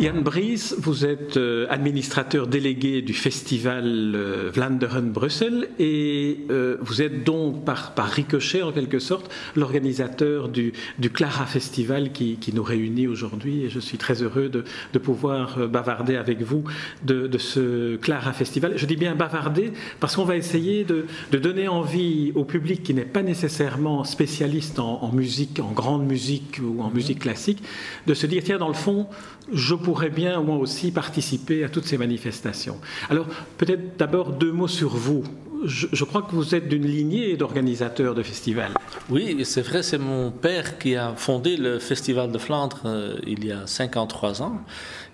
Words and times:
Yann 0.00 0.22
Bries, 0.22 0.72
vous 0.78 1.04
êtes 1.04 1.36
euh, 1.36 1.66
administrateur 1.68 2.46
délégué 2.46 3.02
du 3.02 3.12
festival 3.12 3.84
euh, 4.14 4.50
Vlaanderen 4.50 5.10
Bruxelles 5.10 5.68
et 5.78 6.38
euh, 6.48 6.78
vous 6.80 7.02
êtes 7.02 7.22
donc 7.22 7.66
par, 7.66 7.92
par, 7.94 8.06
ricochet 8.06 8.62
en 8.62 8.72
quelque 8.72 8.98
sorte 8.98 9.30
l'organisateur 9.56 10.48
du, 10.48 10.72
du, 10.98 11.10
Clara 11.10 11.44
Festival 11.44 12.12
qui, 12.12 12.36
qui 12.36 12.54
nous 12.54 12.62
réunit 12.62 13.08
aujourd'hui 13.08 13.64
et 13.64 13.68
je 13.68 13.78
suis 13.78 13.98
très 13.98 14.22
heureux 14.22 14.48
de, 14.48 14.64
de 14.94 14.98
pouvoir 14.98 15.68
bavarder 15.68 16.16
avec 16.16 16.40
vous 16.40 16.64
de, 17.04 17.26
de, 17.26 17.36
ce 17.36 17.96
Clara 17.96 18.32
Festival. 18.32 18.72
Je 18.76 18.86
dis 18.86 18.96
bien 18.96 19.14
bavarder 19.14 19.70
parce 20.00 20.16
qu'on 20.16 20.24
va 20.24 20.38
essayer 20.38 20.84
de, 20.84 21.04
de, 21.30 21.36
donner 21.38 21.68
envie 21.68 22.32
au 22.34 22.44
public 22.44 22.82
qui 22.82 22.94
n'est 22.94 23.04
pas 23.04 23.22
nécessairement 23.22 24.04
spécialiste 24.04 24.78
en, 24.78 25.02
en 25.02 25.12
musique, 25.12 25.60
en 25.60 25.72
grande 25.72 26.06
musique 26.06 26.58
ou 26.64 26.80
en 26.80 26.88
musique 26.88 27.18
classique, 27.18 27.62
de 28.06 28.14
se 28.14 28.26
dire 28.26 28.42
tiens 28.42 28.56
dans 28.56 28.68
le 28.68 28.72
fond 28.72 29.06
je 29.52 29.74
pourrais 29.74 29.89
bien 30.10 30.40
moi 30.40 30.56
aussi 30.56 30.90
participer 30.90 31.64
à 31.64 31.68
toutes 31.68 31.86
ces 31.86 31.98
manifestations. 31.98 32.78
Alors 33.08 33.26
peut-être 33.58 33.96
d'abord 33.98 34.32
deux 34.32 34.52
mots 34.52 34.68
sur 34.68 34.90
vous. 34.90 35.24
Je, 35.64 35.86
je 35.92 36.04
crois 36.04 36.22
que 36.22 36.34
vous 36.34 36.54
êtes 36.54 36.68
d'une 36.68 36.86
lignée 36.86 37.36
d'organisateurs 37.36 38.14
de 38.14 38.22
festivals. 38.22 38.72
Oui, 39.10 39.44
c'est 39.44 39.60
vrai, 39.60 39.82
c'est 39.82 39.98
mon 39.98 40.30
père 40.30 40.78
qui 40.78 40.96
a 40.96 41.12
fondé 41.16 41.56
le 41.56 41.78
Festival 41.78 42.32
de 42.32 42.38
Flandre 42.38 42.80
euh, 42.86 43.18
il 43.26 43.44
y 43.44 43.52
a 43.52 43.66
53 43.66 44.40
ans. 44.40 44.60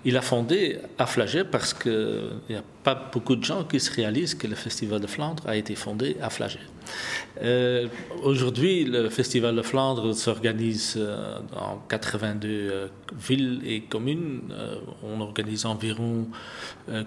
Il 0.05 0.17
a 0.17 0.23
fondé 0.23 0.79
à 0.99 1.07
Flagey 1.07 1.45
parce 1.45 1.75
qu'il 1.75 2.31
n'y 2.49 2.55
a 2.55 2.63
pas 2.85 3.11
beaucoup 3.13 3.35
de 3.35 3.43
gens 3.43 3.65
qui 3.65 3.81
se 3.81 3.93
réalisent 3.93 4.35
que 4.37 4.47
le 4.47 4.55
Festival 4.55 5.01
de 5.01 5.07
Flandre 5.07 5.43
a 5.49 5.57
été 5.57 5.75
fondé 5.75 6.17
à 6.21 6.31
Flagey. 6.31 6.61
Euh, 7.43 7.89
Aujourd'hui, 8.23 8.85
le 8.85 9.09
Festival 9.09 9.55
de 9.57 9.63
Flandre 9.63 10.15
s'organise 10.15 10.95
euh, 10.97 11.39
dans 11.53 11.83
82 11.89 12.49
euh, 12.49 12.87
villes 13.13 13.61
et 13.65 13.83
communes. 13.83 14.43
Euh, 14.53 14.77
on 15.03 15.21
organise 15.21 15.67
environ 15.67 16.27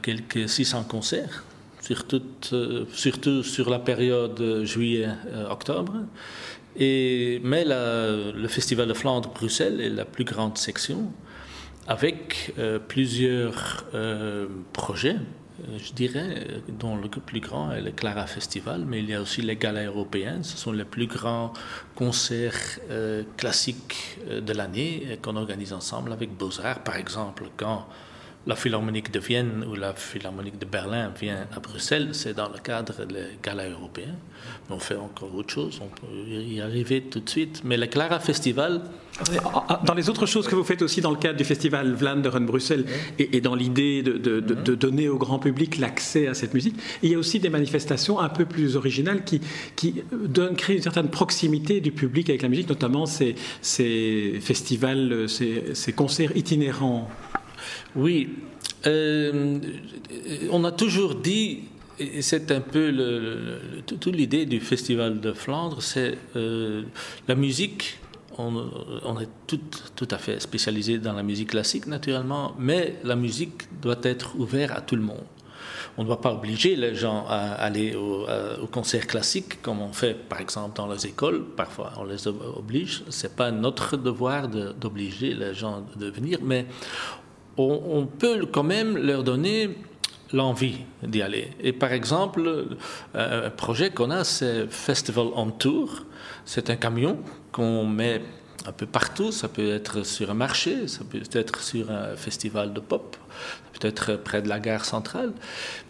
quelques 0.01 0.47
600 0.47 0.83
concerts, 0.83 1.43
surtout 1.81 3.43
sur 3.43 3.69
la 3.69 3.79
période 3.79 4.63
juillet-octobre. 4.63 5.93
Et, 6.77 7.41
mais 7.43 7.65
le 7.65 8.47
Festival 8.47 8.87
de 8.87 8.93
Flandre 8.93 9.29
Bruxelles 9.33 9.81
est 9.81 9.89
la 9.89 10.05
plus 10.05 10.25
grande 10.25 10.57
section 10.57 11.11
avec 11.89 12.53
euh, 12.59 12.77
plusieurs 12.77 13.83
euh, 13.95 14.47
projets, 14.73 15.17
je 15.77 15.91
dirais, 15.91 16.61
dont 16.67 16.95
le 16.95 17.09
plus 17.09 17.41
grand 17.41 17.71
est 17.71 17.81
le 17.81 17.91
Clara 17.91 18.27
Festival, 18.27 18.85
mais 18.85 18.99
il 18.99 19.09
y 19.09 19.15
a 19.15 19.21
aussi 19.21 19.41
les 19.41 19.55
galas 19.55 19.85
européens. 19.85 20.43
Ce 20.43 20.55
sont 20.55 20.71
les 20.71 20.85
plus 20.85 21.07
grands 21.07 21.51
concerts 21.95 22.79
euh, 22.91 23.23
classiques 23.37 24.19
de 24.29 24.53
l'année 24.53 25.17
qu'on 25.23 25.35
organise 25.35 25.73
ensemble 25.73 26.13
avec 26.13 26.31
Beaux-Arts, 26.37 26.83
par 26.83 26.95
exemple, 26.95 27.45
quand 27.57 27.87
la 28.49 28.55
Philharmonique 28.55 29.11
de 29.11 29.19
Vienne 29.19 29.63
ou 29.69 29.75
la 29.75 29.93
Philharmonique 29.93 30.57
de 30.57 30.65
Berlin 30.65 31.13
vient 31.21 31.45
à 31.55 31.59
Bruxelles, 31.59 32.09
c'est 32.13 32.33
dans 32.33 32.49
le 32.49 32.57
cadre 32.57 33.05
des 33.05 33.37
galas 33.43 33.69
européens. 33.69 34.15
Mais 34.67 34.75
on 34.75 34.79
fait 34.79 34.95
encore 34.95 35.35
autre 35.35 35.53
chose, 35.53 35.79
on 35.83 35.87
peut 35.87 36.27
y 36.27 36.59
arriver 36.59 37.01
tout 37.01 37.19
de 37.19 37.29
suite. 37.29 37.61
Mais 37.63 37.77
le 37.77 37.85
Clara 37.85 38.19
Festival. 38.19 38.81
Dans 39.85 39.93
les 39.93 40.09
autres 40.09 40.25
choses 40.25 40.47
que 40.47 40.55
vous 40.55 40.63
faites 40.63 40.81
aussi 40.81 41.01
dans 41.01 41.11
le 41.11 41.17
cadre 41.17 41.37
du 41.37 41.43
festival 41.43 41.93
Vlaanderen 41.93 42.45
Bruxelles 42.45 42.85
et, 43.19 43.41
dans 43.41 43.53
l'idée 43.53 44.01
de, 44.01 44.39
donner 44.75 45.09
au 45.09 45.17
grand 45.17 45.39
public 45.39 45.77
l'accès 45.77 46.27
à 46.27 46.33
cette 46.33 46.53
musique, 46.53 46.75
il 47.03 47.11
y 47.11 47.15
a 47.15 47.19
aussi 47.19 47.39
des 47.39 47.49
manifestations 47.49 48.19
un 48.19 48.29
peu 48.29 48.45
plus 48.45 48.77
originales 48.77 49.23
qui, 49.25 49.41
créent 50.57 50.75
une 50.75 50.81
certaine 50.81 51.09
proximité 51.09 51.81
du 51.81 51.91
public 51.91 52.29
avec 52.29 52.41
la 52.41 52.49
musique, 52.49 52.69
notamment 52.69 53.05
ces, 53.05 53.35
festivals, 54.41 55.27
ces 55.27 55.93
concerts 55.93 56.35
itinérants. 56.35 57.09
Oui, 57.95 58.29
euh, 58.87 59.59
on 60.51 60.63
a 60.63 60.71
toujours 60.71 61.15
dit, 61.15 61.63
c'est 62.21 62.51
un 62.51 62.61
peu 62.61 63.59
toute 63.85 64.07
l'idée 64.07 64.45
du 64.45 64.59
Festival 64.59 65.19
de 65.19 65.33
Flandre, 65.33 65.81
c'est 65.81 66.17
euh, 66.35 66.83
la 67.27 67.35
musique. 67.35 67.99
On, 68.41 69.19
est 69.19 69.27
tout, 69.47 69.59
tout 69.97 70.07
à 70.11 70.17
fait 70.17 70.39
spécialisé 70.39 70.97
dans 70.97 71.11
la 71.11 71.23
musique 71.23 71.49
classique, 71.49 71.87
naturellement, 71.87 72.55
mais 72.57 72.95
la 73.03 73.17
musique 73.17 73.63
doit 73.81 73.99
être 74.03 74.39
ouverte 74.39 74.71
à 74.77 74.79
tout 74.79 74.95
le 74.95 75.01
monde. 75.01 75.25
On 75.97 76.03
ne 76.03 76.07
doit 76.07 76.21
pas 76.21 76.31
obliger 76.31 76.77
les 76.77 76.95
gens 76.95 77.25
à 77.27 77.51
aller 77.55 77.95
au, 77.95 78.25
à, 78.29 78.57
au, 78.61 78.67
concert 78.67 79.07
classique, 79.07 79.61
comme 79.61 79.81
on 79.81 79.91
fait 79.91 80.13
par 80.13 80.39
exemple 80.39 80.77
dans 80.77 80.87
les 80.87 81.05
écoles. 81.05 81.43
Parfois, 81.57 81.91
on 81.97 82.05
les 82.05 82.29
oblige. 82.29 83.03
Ce 83.09 83.27
n'est 83.27 83.33
pas 83.33 83.51
notre 83.51 83.97
devoir 83.97 84.47
d'obliger 84.47 85.33
les 85.33 85.53
gens 85.53 85.83
de 85.97 86.09
venir, 86.09 86.39
mais 86.41 86.65
on, 87.59 88.05
peut 88.05 88.45
quand 88.45 88.63
même 88.63 88.97
leur 88.97 89.23
donner 89.23 89.77
l'envie 90.31 90.79
d'y 91.03 91.21
aller. 91.21 91.49
Et 91.61 91.73
par 91.73 91.91
exemple, 91.91 92.67
un 93.13 93.49
projet 93.49 93.89
qu'on 93.89 94.11
a, 94.11 94.23
c'est 94.23 94.67
Festival 94.69 95.27
on 95.35 95.51
Tour. 95.51 96.05
C'est 96.45 96.69
un 96.69 96.75
camion 96.75 97.17
qu'on 97.51 97.85
met 97.85 98.21
un 98.65 98.71
peu 98.71 98.85
partout. 98.85 99.31
Ça 99.31 99.47
peut 99.47 99.73
être 99.73 100.03
sur 100.03 100.31
un 100.31 100.35
marché, 100.35 100.87
ça 100.87 101.01
peut 101.09 101.21
être 101.31 101.61
sur 101.61 101.91
un 101.91 102.15
festival 102.15 102.73
de 102.73 102.79
pop, 102.79 103.17
ça 103.73 103.79
peut 103.79 103.87
être 103.87 104.15
près 104.15 104.41
de 104.41 104.49
la 104.49 104.59
gare 104.59 104.85
centrale. 104.85 105.33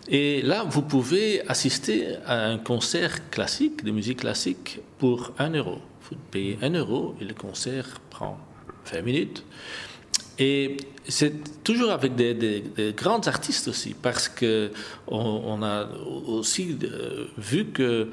Et 0.08 0.42
là, 0.42 0.64
vous 0.68 0.82
pouvez 0.82 1.48
assister 1.48 2.16
à 2.26 2.46
un 2.46 2.58
concert 2.58 3.30
classique, 3.30 3.84
de 3.84 3.92
musique 3.92 4.20
classique, 4.20 4.80
pour 4.98 5.34
un 5.38 5.52
euro. 5.52 5.80
Vous 6.10 6.18
payez 6.32 6.58
un 6.62 6.72
euro 6.72 7.16
et 7.22 7.26
le 7.26 7.34
concert 7.34 8.00
prend 8.10 8.40
20 8.92 9.02
minutes. 9.02 9.46
Et 10.40 10.78
c'est 11.08 11.64
toujours 11.64 11.92
avec 11.92 12.16
des, 12.16 12.34
des, 12.34 12.94
grands 12.94 13.28
artistes 13.28 13.68
aussi, 13.68 13.94
parce 13.94 14.30
que 14.30 14.72
on, 15.08 15.42
on 15.46 15.64
a 15.64 15.88
aussi 16.28 16.78
euh, 16.84 17.26
vu 17.38 17.66
que 17.66 18.10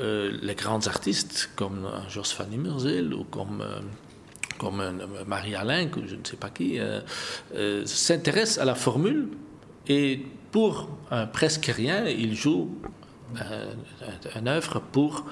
euh, 0.00 0.38
les 0.42 0.54
grands 0.54 0.86
artistes 0.86 1.50
comme 1.56 1.88
Jos 2.08 2.34
van 2.38 2.50
Immersel 2.50 3.12
ou 3.14 3.24
comme 3.24 3.60
euh, 3.60 3.80
comme 4.58 4.82
Marie-Alain, 5.26 5.88
ou 5.96 6.06
je 6.06 6.16
ne 6.16 6.24
sais 6.24 6.36
pas 6.36 6.50
qui, 6.50 6.78
euh, 6.78 7.00
euh, 7.54 7.86
s'intéressent 7.86 8.58
à 8.58 8.66
la 8.66 8.74
formule 8.74 9.28
et 9.88 10.20
pour 10.52 10.90
presque 11.32 11.66
rien, 11.74 12.04
ils 12.06 12.34
jouent 12.34 12.70
une 14.36 14.48
œuvre 14.48 14.82
pour 14.92 15.24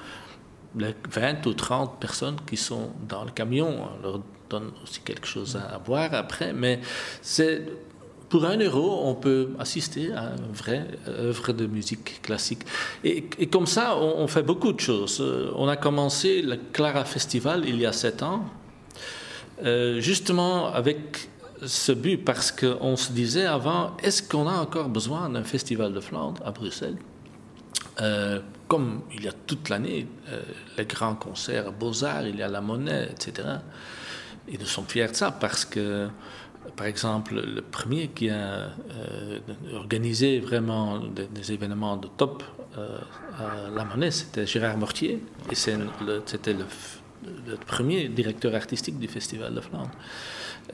les 0.77 0.95
20 1.09 1.45
ou 1.45 1.53
30 1.53 1.99
personnes 1.99 2.37
qui 2.47 2.57
sont 2.57 2.89
dans 3.07 3.23
le 3.23 3.31
camion. 3.31 3.67
On 3.67 4.01
leur 4.01 4.19
donne 4.49 4.71
aussi 4.83 5.01
quelque 5.01 5.27
chose 5.27 5.55
à, 5.55 5.79
boire 5.79 6.13
après, 6.13 6.53
mais 6.53 6.79
c'est 7.21 7.63
pour 8.29 8.45
un 8.45 8.57
euro, 8.57 9.01
on 9.05 9.15
peut 9.15 9.49
assister 9.57 10.11
à 10.13 10.33
une 10.37 10.53
vraie 10.53 10.85
œuvre 11.07 11.51
de 11.51 11.65
musique 11.65 12.21
classique. 12.21 12.61
Et, 13.03 13.23
comme 13.47 13.65
ça, 13.65 13.97
on, 13.97 14.27
fait 14.27 14.43
beaucoup 14.43 14.71
de 14.71 14.79
choses. 14.79 15.19
On 15.55 15.67
a 15.67 15.75
commencé 15.75 16.43
le 16.43 16.57
Clara 16.71 17.05
Festival 17.05 17.63
il 17.67 17.79
y 17.79 17.87
a 17.87 17.91
sept 17.91 18.21
ans, 18.21 18.45
euh, 19.63 19.99
justement 19.99 20.67
avec 20.67 21.29
ce 21.65 21.91
but, 21.91 22.17
parce 22.17 22.51
qu'on 22.51 22.95
se 22.95 23.11
disait 23.11 23.45
avant, 23.45 23.97
est-ce 24.03 24.23
qu'on 24.23 24.47
a 24.47 24.53
encore 24.53 24.89
besoin 24.89 25.29
d'un 25.29 25.43
festival 25.43 25.91
de 25.91 25.99
Flandre 25.99 26.41
à 26.45 26.51
Bruxelles? 26.51 26.97
Euh, 27.99 28.39
comme 28.69 29.01
il 29.11 29.25
y 29.25 29.27
a 29.27 29.33
toute 29.33 29.67
l'année 29.67 30.07
euh, 30.29 30.41
les 30.77 30.85
grands 30.85 31.15
concerts 31.15 31.67
à 31.67 31.71
Beaux-Arts, 31.71 32.27
il 32.27 32.37
y 32.37 32.43
a 32.43 32.47
la 32.47 32.61
Monnaie, 32.61 33.09
etc. 33.11 33.47
Et 34.47 34.57
nous 34.57 34.65
sommes 34.65 34.85
fiers 34.85 35.07
de 35.07 35.15
ça 35.15 35.31
parce 35.31 35.65
que, 35.65 36.07
par 36.77 36.85
exemple, 36.85 37.33
le 37.35 37.61
premier 37.61 38.09
qui 38.09 38.29
a 38.29 38.35
euh, 38.35 39.39
organisé 39.73 40.39
vraiment 40.39 40.99
des, 40.99 41.51
événements 41.51 41.97
de 41.97 42.07
top 42.07 42.43
euh, 42.77 42.99
à 43.37 43.69
la 43.75 43.83
Monnaie, 43.83 44.11
c'était 44.11 44.45
Gérard 44.45 44.77
Mortier. 44.77 45.23
Et 45.51 45.55
c'était 45.55 46.53
le, 46.53 46.65
le, 47.47 47.57
premier 47.57 48.07
directeur 48.07 48.53
artistique 48.53 48.99
du 48.99 49.07
Festival 49.07 49.55
de 49.55 49.61
Flandre. 49.61 49.91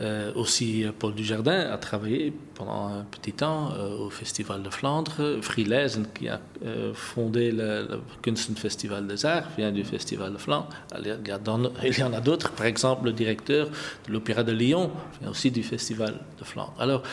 Euh, 0.02 0.34
aussi, 0.36 0.86
Paul 1.00 1.14
Dujardin 1.16 1.72
a 1.72 1.78
travaillé 1.78 2.34
pendant 2.54 2.88
un 2.88 3.04
petit 3.04 3.32
temps 3.32 3.72
euh, 3.74 3.98
au 3.98 4.10
Festival 4.10 4.62
de 4.62 4.70
Flandre. 4.70 5.40
Frileisen, 5.42 6.06
qui 6.14 6.28
a 6.28 6.42
euh, 6.66 6.94
fondé 6.94 7.52
le, 7.52 7.88
le 7.90 8.02
Kunstenfestival 8.22 9.08
des 9.08 9.26
Arts, 9.26 9.50
vient 9.58 9.72
du 9.72 9.86
Festival 9.86 10.34
de 10.34 10.38
Flandre. 10.38 10.68
Il 11.04 11.98
y, 11.98 12.04
en 12.04 12.14
a 12.14 12.20
d'autres, 12.20 12.52
par 12.52 12.66
exemple, 12.66 13.06
le 13.06 13.14
directeur 13.14 13.70
de 14.08 14.12
l'Opéra 14.12 14.44
de 14.44 14.52
Lyon 14.52 14.92
vient 15.22 15.32
aussi 15.32 15.50
du 15.52 15.64
Festival 15.64 16.20
de 16.40 16.44
Flandre. 16.44 16.74
Alors, 16.78 17.04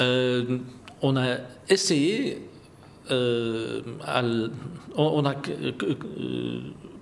euh, 0.00 0.58
on 1.02 1.16
a 1.16 1.36
essayé, 1.68 2.42
on, 3.10 3.84
a 5.24 5.34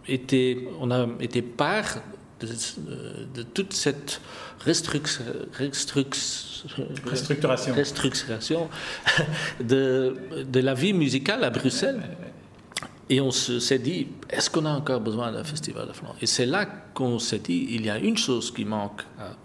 été, 0.08 0.68
on 0.80 0.90
a 0.90 1.06
été 1.20 1.42
part 1.42 1.98
de, 2.40 2.48
de 3.34 3.42
toute 3.42 3.72
cette 3.72 4.20
restruc, 4.64 5.08
restruc, 5.58 6.14
restructuration, 7.04 7.74
restructuration 7.74 8.68
de, 9.60 10.16
de, 10.44 10.60
la 10.60 10.74
vie 10.74 10.92
musicale 10.92 11.44
à 11.44 11.50
Bruxelles. 11.50 12.02
Et 13.08 13.20
on 13.20 13.30
s'est 13.30 13.78
dit, 13.78 14.08
est-ce 14.28 14.50
qu'on 14.50 14.64
a 14.64 14.70
encore 14.70 15.00
besoin 15.00 15.30
d'un 15.30 15.44
festival 15.44 15.86
de 15.86 15.92
Flandre? 15.92 16.16
Et 16.20 16.26
c'est 16.26 16.46
là 16.46 16.66
qu'on 16.66 17.20
s'est 17.20 17.38
dit, 17.38 17.68
il 17.70 17.86
y 17.86 17.90
a 17.90 17.98
une 17.98 18.16
chose 18.16 18.52
qui 18.52 18.64
manque 18.64 19.02
à, 19.18 19.36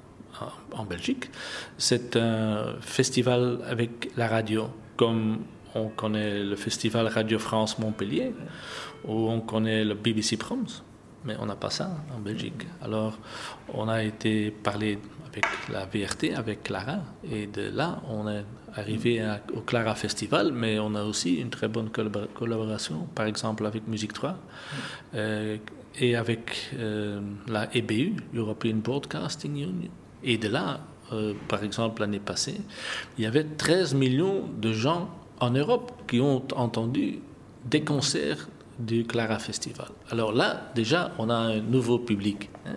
en 0.71 0.85
Belgique. 0.85 1.29
C'est 1.77 2.15
un 2.15 2.75
festival 2.81 3.59
avec 3.67 4.11
la 4.17 4.27
radio, 4.27 4.69
comme 4.97 5.41
on 5.75 5.89
connaît 5.89 6.44
le 6.44 6.55
festival 6.55 7.07
Radio 7.07 7.37
France 7.37 7.77
Montpellier, 7.77 8.33
ou 9.05 9.29
on 9.29 9.41
connaît 9.41 9.85
le 9.85 9.94
BBC 9.94 10.37
Proms, 10.37 10.81
mais 11.25 11.35
on 11.39 11.45
n'a 11.45 11.56
pas 11.56 11.69
ça 11.69 11.91
en 12.15 12.19
Belgique. 12.19 12.65
Alors, 12.81 13.18
on 13.73 13.88
a 13.88 14.03
été 14.03 14.51
parler 14.51 15.00
avec 15.31 15.45
la 15.71 15.85
VRT, 15.85 16.35
avec 16.35 16.63
Clara, 16.63 17.00
et 17.29 17.47
de 17.47 17.69
là, 17.69 18.01
on 18.09 18.27
est 18.27 18.44
arrivé 18.75 19.25
au 19.56 19.62
Clara 19.62 19.95
Festival, 19.95 20.51
mais 20.51 20.79
on 20.79 20.95
a 20.95 21.03
aussi 21.03 21.35
une 21.35 21.50
très 21.50 21.68
bonne 21.68 21.89
collaboration, 21.89 23.07
par 23.15 23.25
exemple 23.25 23.65
avec 23.65 23.88
Musique 23.88 24.13
3, 24.13 24.38
euh, 25.15 25.57
et 26.00 26.15
avec 26.15 26.71
euh, 26.77 27.21
la 27.47 27.73
EBU, 27.75 28.15
European 28.33 28.75
Broadcasting 28.75 29.56
Union. 29.56 29.89
Et 30.23 30.38
de 30.38 30.47
là, 30.47 30.81
euh, 31.12 31.33
par 31.47 31.63
exemple, 31.63 32.01
l'année 32.01 32.19
passée, 32.19 32.62
il 33.18 33.23
y 33.23 33.27
avait 33.27 33.44
13 33.44 33.94
millions 33.94 34.47
de 34.47 34.71
gens 34.71 35.09
en 35.39 35.51
Europe 35.51 35.91
qui 36.07 36.21
ont 36.21 36.44
entendu 36.56 37.19
des 37.65 37.83
concerts 37.83 38.47
du 38.81 39.06
Clara 39.06 39.39
Festival. 39.39 39.88
Alors 40.10 40.33
là, 40.33 40.72
déjà, 40.75 41.12
on 41.18 41.30
a 41.30 41.36
un 41.36 41.60
nouveau 41.62 42.00
public. 42.00 42.50
Hein. 42.66 42.75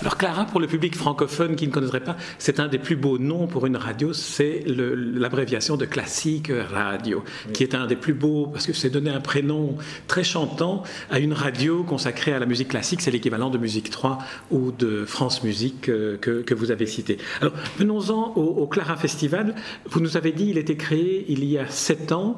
Alors 0.00 0.16
Clara, 0.16 0.44
pour 0.44 0.60
le 0.60 0.66
public 0.66 0.94
francophone 0.94 1.56
qui 1.56 1.66
ne 1.66 1.72
connaîtrait 1.72 2.02
pas, 2.02 2.16
c'est 2.38 2.60
un 2.60 2.68
des 2.68 2.78
plus 2.78 2.96
beaux 2.96 3.18
noms 3.18 3.46
pour 3.46 3.66
une 3.66 3.76
radio, 3.76 4.12
c'est 4.12 4.62
l'abréviation 4.66 5.76
de 5.76 5.84
classique 5.84 6.50
radio, 6.70 7.24
qui 7.52 7.62
est 7.62 7.74
un 7.74 7.86
des 7.86 7.96
plus 7.96 8.14
beaux, 8.14 8.46
parce 8.46 8.66
que 8.66 8.72
c'est 8.72 8.90
donner 8.90 9.10
un 9.10 9.20
prénom 9.20 9.76
très 10.06 10.24
chantant 10.24 10.82
à 11.10 11.18
une 11.18 11.32
radio 11.32 11.84
consacrée 11.84 12.32
à 12.32 12.38
la 12.38 12.46
musique 12.46 12.68
classique, 12.68 13.00
c'est 13.00 13.10
l'équivalent 13.10 13.50
de 13.50 13.58
Musique 13.58 13.90
3 13.90 14.18
ou 14.50 14.72
de 14.72 15.04
France 15.04 15.42
Musique 15.42 15.88
euh, 15.88 16.16
que, 16.16 16.54
vous 16.54 16.70
avez 16.70 16.86
cité. 16.86 17.18
Alors 17.40 17.54
venons-en 17.78 18.32
au, 18.36 18.42
au 18.42 18.66
Clara 18.66 18.96
Festival. 18.96 19.54
Vous 19.86 20.00
nous 20.00 20.16
avez 20.16 20.32
dit, 20.32 20.46
il 20.50 20.58
était 20.58 20.76
créé 20.76 21.24
il 21.28 21.44
y 21.44 21.58
a 21.58 21.68
sept 21.68 22.12
ans 22.12 22.36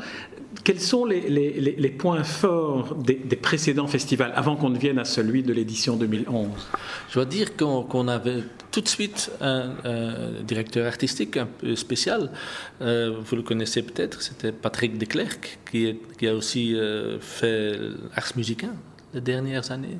quels 0.65 0.81
sont 0.81 1.05
les, 1.05 1.95
points 1.99 2.25
forts 2.25 2.95
des, 2.95 3.15
précédents 3.37 3.87
festivals 3.87 4.33
avant 4.35 4.57
qu'on 4.57 4.71
ne 4.71 4.79
vienne 4.79 4.99
à 4.99 5.05
celui 5.05 5.43
de 5.43 5.53
l'édition 5.53 5.97
2011 5.97 6.49
Je 7.09 7.15
dois 7.15 7.25
dire 7.25 7.57
qu'on 7.57 8.09
avait 8.09 8.43
tout 8.71 8.81
de 8.81 8.89
suite 8.89 9.31
un, 9.41 9.71
directeur 10.43 10.87
artistique 10.87 11.37
un 11.37 11.47
peu 11.47 11.77
spécial. 11.77 12.31
Euh, 12.81 13.17
vous 13.25 13.37
le 13.37 13.43
connaissez 13.43 13.83
peut-être, 13.83 14.23
c'était 14.23 14.53
Patrick 14.53 14.99
Declercq, 14.99 15.59
qui, 15.71 16.27
a 16.27 16.35
aussi 16.35 16.75
euh, 16.75 17.19
fait 17.21 17.79
Ars 18.15 18.33
Musica 18.37 18.69
les 19.15 19.21
dernières 19.21 19.71
années. 19.71 19.99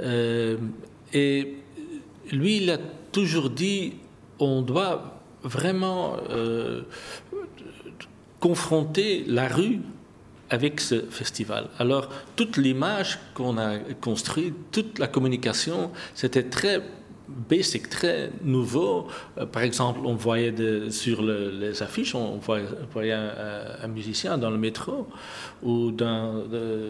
Euh, 0.00 0.56
et 1.12 1.54
lui, 2.32 2.58
il 2.58 2.70
a 2.70 2.78
toujours 3.12 3.50
dit 3.50 3.94
on 4.38 4.62
doit 4.62 5.20
vraiment 5.42 6.16
confronter 8.40 9.24
la 9.26 9.48
rue 9.48 9.80
avec 10.48 10.80
ce 10.80 11.02
festival. 11.02 11.68
Alors, 11.78 12.08
toute 12.34 12.56
l'image 12.56 13.20
qu'on 13.34 13.56
a 13.56 13.78
construite, 14.00 14.54
toute 14.72 14.98
la 14.98 15.06
communication, 15.06 15.92
c'était 16.14 16.42
très 16.42 16.82
basic, 17.48 17.88
très 17.88 18.30
nouveau. 18.42 19.06
Euh, 19.38 19.46
par 19.46 19.62
exemple, 19.62 20.00
on 20.04 20.14
voyait 20.14 20.52
sur 20.90 21.22
les 21.22 21.82
affiches, 21.82 22.14
on 22.14 22.38
voyait, 22.38 23.12
un, 23.12 23.88
musicien 23.88 24.38
dans 24.38 24.50
le 24.50 24.58
métro 24.58 25.06
ou 25.62 25.92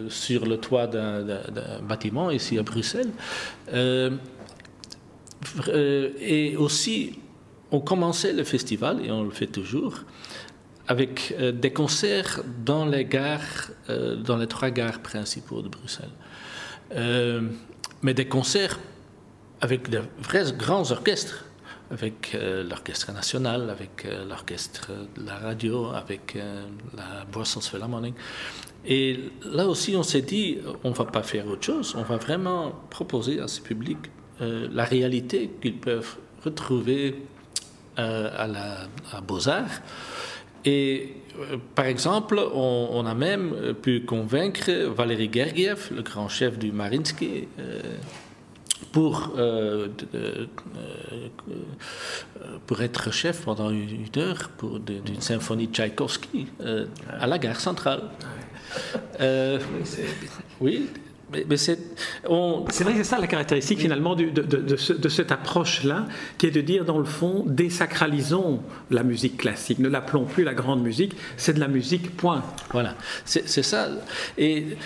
sur 0.09 0.45
le 0.45 0.57
toit 0.57 0.87
d'un 0.87 1.81
bâtiment 1.87 2.31
ici 2.31 2.57
à 2.57 2.63
Bruxelles. 2.63 3.11
Euh, 3.73 4.11
euh, 5.69 6.09
et 6.19 6.55
aussi, 6.55 7.19
on 7.71 7.79
commençait 7.79 8.33
le 8.33 8.43
festival, 8.43 9.05
et 9.05 9.11
on 9.11 9.23
le 9.23 9.31
fait 9.31 9.47
toujours, 9.47 10.03
avec 10.91 11.33
euh, 11.39 11.53
des 11.53 11.71
concerts 11.71 12.41
dans 12.65 12.85
les 12.85 13.05
gares, 13.05 13.69
euh, 13.89 14.17
dans 14.17 14.35
les 14.35 14.47
trois 14.47 14.71
gares 14.71 14.99
principaux 14.99 15.61
de 15.61 15.69
Bruxelles. 15.69 16.17
Euh, 16.93 17.47
mais 18.01 18.13
des 18.13 18.27
concerts 18.27 18.77
avec 19.61 19.89
de 19.89 20.01
vrais 20.19 20.51
grands 20.51 20.91
orchestres, 20.91 21.45
avec 21.91 22.37
l'orchestre 22.71 23.11
national, 23.11 23.69
avec 23.69 24.07
l'orchestre 24.27 24.89
de 25.15 25.25
la 25.25 25.35
radio, 25.35 25.87
avec 25.87 26.37
la 26.95 27.25
Brussels 27.31 27.63
Philharmonic. 27.63 28.15
Et 28.85 29.19
là 29.43 29.67
aussi, 29.67 29.95
on 29.97 30.03
s'est 30.03 30.21
dit, 30.21 30.57
on 30.85 30.89
ne 30.91 30.95
va 30.95 31.05
pas 31.05 31.21
faire 31.21 31.45
autre 31.47 31.65
chose, 31.65 31.93
on 31.97 32.03
va 32.03 32.15
vraiment 32.15 32.71
proposer 32.89 33.41
à 33.41 33.47
ce 33.47 33.59
public 33.59 33.97
la 34.39 34.85
réalité 34.85 35.51
qu'ils 35.61 35.79
peuvent 35.79 36.15
retrouver 36.45 37.23
à, 37.97 38.47
à 39.11 39.21
Beaux-Arts 39.21 39.81
et 40.65 41.15
euh, 41.39 41.57
par 41.75 41.85
exemple, 41.85 42.39
on, 42.53 43.05
a 43.05 43.13
même 43.13 43.53
euh, 43.53 43.73
pu 43.73 44.01
convaincre 44.01 44.71
Valéry 44.71 45.29
Gergiev, 45.31 45.89
le 45.95 46.01
grand 46.01 46.27
chef 46.27 46.57
du 46.57 46.71
Marinsky, 46.71 47.47
euh, 47.59 47.81
pour, 48.91 49.31
pour 52.65 52.81
être 52.81 53.13
chef 53.13 53.43
pendant 53.43 53.69
une 53.69 54.07
heure 54.17 54.49
d'une 54.85 55.21
symphonie 55.21 55.67
Tchaïkovski 55.67 56.47
à 57.07 57.27
la 57.27 57.37
gare 57.37 57.59
centrale. 57.61 58.01
oui, 60.59 60.89
mais, 61.31 61.57
c'est 61.57 61.77
vrai 62.83 62.93
que 62.93 62.97
c'est 62.97 63.03
ça 63.03 63.19
la 63.19 63.27
caractéristique 63.27 63.79
finalement 63.79 64.15
de, 64.15 64.29
de, 64.29 65.09
cette 65.09 65.31
approche-là, 65.31 66.07
qui 66.37 66.47
est 66.47 66.51
de 66.51 66.61
dire 66.61 66.85
dans 66.85 66.97
le 66.97 67.05
fond, 67.05 67.43
désacralisons 67.45 68.61
la 68.89 69.03
musique 69.03 69.37
classique, 69.37 69.79
ne 69.79 69.89
l'appelons 69.89 70.25
plus 70.25 70.43
la 70.43 70.53
grande 70.53 70.81
musique, 70.81 71.15
c'est 71.37 71.53
de 71.53 71.59
la 71.59 71.67
musique, 71.67 72.15
point. 72.17 72.43
Voilà, 72.71 72.95
c'est 73.25 73.63
ça. 73.63 73.89
Et 74.37 74.77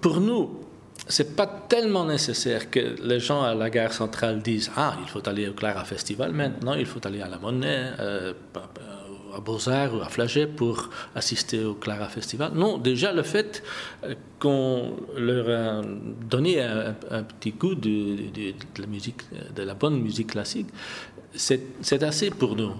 pour 0.00 0.20
nous, 0.20 0.60
c'est 1.08 1.34
pas 1.34 1.46
tellement 1.46 2.04
nécessaire 2.04 2.70
que 2.70 2.96
les 3.02 3.20
gens 3.20 3.42
à 3.42 3.54
la 3.54 3.70
gare 3.70 3.92
centrale 3.92 4.40
disent 4.40 4.70
Ah, 4.76 4.96
il 5.02 5.08
faut 5.08 5.26
aller 5.28 5.48
au 5.48 5.52
Clara 5.52 5.84
Festival 5.84 6.32
maintenant, 6.32 6.74
il 6.74 6.86
faut 6.86 7.04
aller 7.06 7.20
à 7.20 7.28
la 7.28 7.38
Monnaie. 7.38 7.90
Euh, 7.98 8.32
à 9.34 9.40
Beaux-Arts 9.40 9.94
ou 9.94 10.00
à 10.00 10.08
Flagey 10.08 10.46
pour 10.46 10.90
assister 11.14 11.64
au 11.64 11.74
Clara 11.74 12.08
Festival. 12.08 12.52
Non, 12.54 12.78
déjà 12.78 13.12
le 13.12 13.22
fait 13.22 13.62
euh, 14.04 14.14
qu'on 14.38 14.96
leur 15.16 15.48
a 15.48 15.82
donné 16.28 16.62
un, 16.62 17.22
petit 17.22 17.52
coup 17.52 17.74
de, 17.74 18.16
la 18.78 18.86
musique, 18.86 19.22
de 19.54 19.62
la 19.62 19.74
bonne 19.74 20.00
musique 20.00 20.28
classique, 20.28 20.68
c'est 21.34 22.02
assez 22.02 22.30
pour 22.30 22.56
nous. 22.56 22.72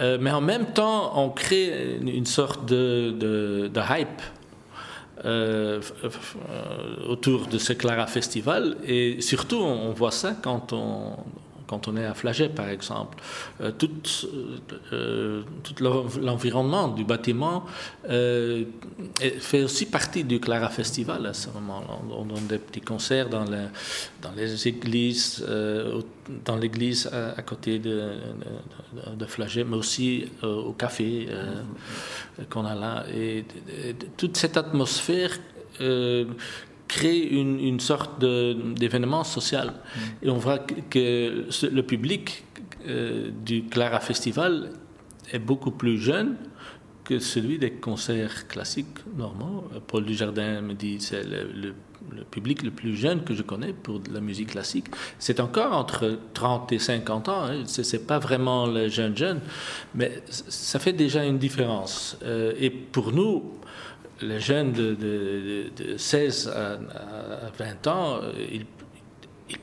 Euh, 0.00 0.16
mais 0.20 0.30
en 0.30 0.40
même 0.40 0.66
temps, 0.72 1.12
on 1.18 1.28
crée 1.28 1.98
une 2.00 2.26
sorte 2.26 2.64
de, 2.66 3.70
hype 3.76 4.22
euh, 5.24 5.80
autour 7.08 7.46
de 7.46 7.58
ce 7.58 7.72
Clara 7.74 8.06
Festival. 8.06 8.76
Et 8.86 9.20
surtout, 9.20 9.58
on 9.58 9.92
voit 9.92 10.10
ça 10.10 10.34
quand 10.40 10.72
on, 10.72 11.16
quand 11.72 11.88
on 11.88 11.96
est 11.96 12.04
à 12.04 12.12
Flagey, 12.12 12.50
par 12.50 12.68
exemple. 12.68 13.16
Euh, 13.62 13.70
tout, 13.70 13.88
euh, 14.92 15.42
tout 15.64 15.76
l'environnement 16.20 16.88
du 16.88 17.02
bâtiment 17.02 17.64
euh, 18.10 18.64
fait 19.40 19.62
aussi 19.62 19.86
partie 19.86 20.22
du 20.22 20.38
Clara 20.38 20.68
Festival 20.68 21.24
à 21.24 21.32
ce 21.32 21.48
moment-là. 21.48 21.94
On 22.10 22.26
donne 22.26 22.46
des 22.46 22.58
petits 22.58 22.82
concerts 22.82 23.30
dans, 23.30 23.46
dans 23.46 24.32
les 24.36 24.68
églises, 24.68 25.42
dans 26.44 26.56
l'église 26.56 27.10
à, 27.40 27.40
côté 27.40 27.78
de, 27.78 27.96
de, 29.16 29.24
Flagey, 29.24 29.64
mais 29.64 29.76
aussi 29.76 30.26
au 30.42 30.72
café 30.72 31.28
qu'on 32.50 32.66
a 32.66 32.74
là. 32.74 33.04
Et, 33.14 33.38
et, 33.38 33.94
toute 34.18 34.36
cette 34.36 34.58
atmosphère 34.58 35.30
crée 36.92 37.20
une, 37.20 37.58
une 37.58 37.80
sorte 37.80 38.20
d'événement 38.20 39.24
social. 39.24 39.68
Mm. 39.68 40.00
Et 40.24 40.30
on 40.30 40.36
voit 40.46 40.58
que, 40.58 41.46
le 41.78 41.82
public 41.82 42.44
euh, 42.86 43.30
du 43.44 43.64
Clara 43.64 44.00
Festival 44.00 44.70
est 45.32 45.38
beaucoup 45.38 45.70
plus 45.70 45.98
jeune 45.98 46.36
que 47.04 47.18
celui 47.18 47.58
des 47.58 47.72
concerts 47.72 48.46
classiques 48.46 48.98
normaux. 49.16 49.64
Paul 49.86 50.04
Dujardin 50.04 50.60
me 50.60 50.74
dit 50.74 50.98
c'est 51.00 51.24
le, 51.24 51.74
public 52.30 52.62
le 52.62 52.70
plus 52.70 52.94
jeune 52.94 53.24
que 53.24 53.34
je 53.34 53.42
connais 53.42 53.72
pour 53.72 53.98
de 53.98 54.12
la 54.12 54.20
musique 54.20 54.50
classique. 54.50 54.88
C'est 55.18 55.40
encore 55.40 55.72
entre 55.72 56.18
30 56.34 56.72
et 56.72 56.78
50 56.78 57.28
ans. 57.28 57.44
Hein. 57.44 57.62
Ce 57.66 57.80
n'est 57.80 58.02
pas 58.02 58.18
vraiment 58.18 58.66
les 58.66 58.90
jeunes 58.90 59.16
jeunes, 59.16 59.40
mais 59.94 60.22
ça 60.28 60.78
fait 60.78 60.92
déjà 60.92 61.24
une 61.24 61.38
différence. 61.38 62.18
Euh, 62.22 62.52
et 62.58 62.70
pour 62.70 63.12
nous, 63.12 63.42
les 64.22 64.40
jeunes 64.40 64.72
de, 64.72 65.70
16 65.96 66.48
à, 66.48 66.78
20 67.58 67.86
ans, 67.86 68.20
euh, 68.22 68.32
ils, 68.52 68.66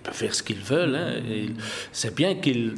peuvent 0.03 0.13
faire 0.13 0.35
ce 0.35 0.43
qu'ils 0.43 0.59
veulent. 0.59 0.95
Hein, 0.95 1.15
c'est 1.91 2.13
bien 2.13 2.35
qu'ils 2.35 2.75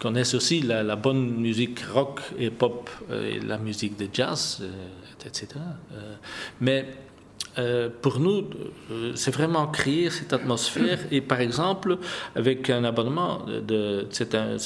connaissent 0.00 0.34
aussi 0.34 0.62
la, 0.62 0.96
bonne 0.96 1.36
musique 1.36 1.80
rock 1.92 2.20
et 2.38 2.50
pop 2.50 2.88
euh, 3.10 3.36
et 3.36 3.40
la 3.40 3.58
musique 3.58 3.98
de 3.98 4.08
jazz, 4.12 4.58
euh, 4.62 5.26
etc. 5.26 5.60
Mais 6.60 6.86
pour 8.02 8.20
nous, 8.20 8.48
c'est 9.16 9.32
vraiment 9.32 9.66
créer 9.66 10.10
cette 10.10 10.32
atmosphère. 10.32 11.00
Et 11.10 11.20
par 11.20 11.40
exemple, 11.40 11.98
avec 12.36 12.70
un 12.70 12.84
abonnement, 12.84 13.44
c'est 14.10 14.36
une 14.36 14.58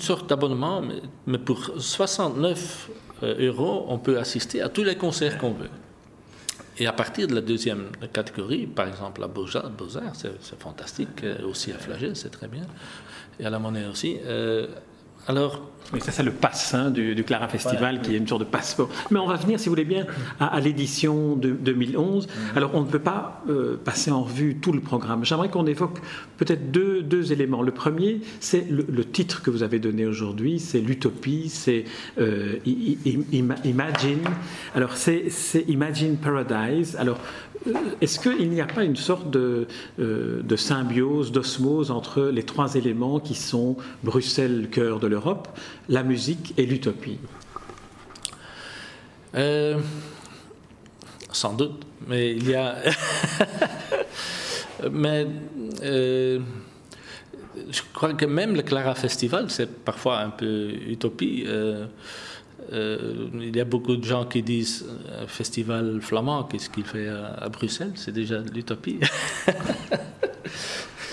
sorte 0.00 0.28
d'abonnement, 0.28 0.82
mais 1.28 1.38
pour 1.38 1.70
69 1.78 2.90
euros, 3.22 3.86
on 3.88 3.98
peut 3.98 4.18
assister 4.18 4.62
à 4.62 4.68
tous 4.68 4.84
les 4.84 4.96
concerts 4.96 5.38
qu'on 5.38 5.52
veut. 5.52 5.70
Et 6.78 6.86
à 6.86 6.92
partir 6.92 7.26
de 7.26 7.34
la 7.34 7.42
deuxième 7.42 7.88
catégorie, 8.12 8.66
par 8.66 8.88
exemple 8.88 9.22
à 9.22 9.28
Beaux-Arts, 9.28 10.14
c'est 10.14 10.58
fantastique, 10.58 11.24
aussi 11.44 11.72
à 11.72 11.78
Flagel, 11.78 12.16
c'est 12.16 12.30
très 12.30 12.48
bien, 12.48 12.64
et 13.38 13.44
à 13.44 13.50
la 13.50 13.58
Monnaie 13.58 13.86
aussi. 13.86 14.16
Alors, 15.30 15.60
mais 15.92 16.00
ça, 16.00 16.10
c'est 16.10 16.24
le 16.24 16.32
pass 16.32 16.74
hein, 16.74 16.90
du, 16.90 17.22
Clara 17.22 17.46
Festival, 17.46 18.02
qui 18.02 18.16
est 18.16 18.18
une 18.18 18.26
sorte 18.26 18.40
de 18.40 18.46
passeport. 18.46 18.88
Mais 19.12 19.20
on 19.20 19.28
va 19.28 19.36
venir, 19.36 19.60
si 19.60 19.66
vous 19.66 19.72
voulez 19.76 19.84
bien, 19.84 20.06
à, 20.40 20.58
l'édition 20.58 21.36
de 21.36 21.50
2011. 21.50 22.26
Mm. 22.26 22.30
Alors, 22.56 22.72
on 22.74 22.80
ne 22.80 22.88
peut 22.88 22.98
pas 22.98 23.40
euh, 23.48 23.76
passer 23.76 24.10
en 24.10 24.24
revue 24.24 24.56
tout 24.56 24.72
le 24.72 24.80
programme. 24.80 25.24
J'aimerais 25.24 25.48
qu'on 25.48 25.66
évoque 25.66 26.00
peut-être 26.36 26.72
deux, 26.72 27.02
deux, 27.02 27.30
éléments. 27.30 27.62
Le 27.62 27.70
premier, 27.70 28.22
c'est 28.40 28.66
le, 28.68 29.04
titre 29.04 29.40
que 29.40 29.50
vous 29.50 29.62
avez 29.62 29.78
donné 29.78 30.04
aujourd'hui, 30.04 30.58
c'est 30.58 30.80
l'utopie, 30.80 31.48
c'est 31.48 31.84
euh, 32.18 32.56
Imagine. 33.64 34.24
Alors, 34.74 34.96
c'est 34.96 35.30
Imagine 35.68 36.16
Paradise. 36.16 36.96
Alors, 36.98 37.20
est-ce 38.00 38.18
qu'il 38.18 38.50
n'y 38.50 38.60
a 38.60 38.66
pas 38.66 38.84
une 38.84 38.96
sorte 38.96 39.30
de, 39.30 39.66
de 39.98 40.56
symbiose, 40.56 41.32
d'osmose 41.32 41.90
entre 41.90 42.22
les 42.24 42.42
trois 42.42 42.74
éléments 42.74 43.20
qui 43.20 43.34
sont 43.34 43.76
Bruxelles, 44.02 44.68
cœur 44.70 44.98
de 44.98 45.06
l'Europe, 45.06 45.48
la 45.88 46.02
musique 46.02 46.54
et 46.56 46.66
l'utopie? 46.66 47.18
Euh, 49.34 49.78
Sans 51.32 51.54
doute, 51.54 51.86
mais 52.08 52.32
il 52.32 52.48
y 52.48 52.54
a. 52.54 52.76
mais 54.90 55.26
euh, 55.82 56.40
je 57.70 57.82
crois 57.94 58.14
que 58.14 58.24
même 58.24 58.56
le 58.56 58.62
Clara 58.62 58.94
Festival, 58.94 59.46
c'est 59.48 59.84
parfois 59.84 60.18
un 60.18 60.30
peu 60.30 60.70
utopie. 60.88 61.44
Euh, 61.46 61.86
il 62.72 63.56
y 63.56 63.60
a 63.60 63.64
beaucoup 63.64 63.96
de 63.96 64.04
gens 64.04 64.24
qui 64.24 64.42
disent 64.42 64.86
un 65.20 65.26
festival 65.26 66.00
flamand, 66.00 66.44
qu'est-ce 66.44 66.70
qu'il 66.70 66.84
fait 66.84 67.08
à 67.08 67.48
Bruxelles? 67.48 67.92
C'est 67.94 68.12
déjà 68.12 68.40
l'utopie. 68.54 69.00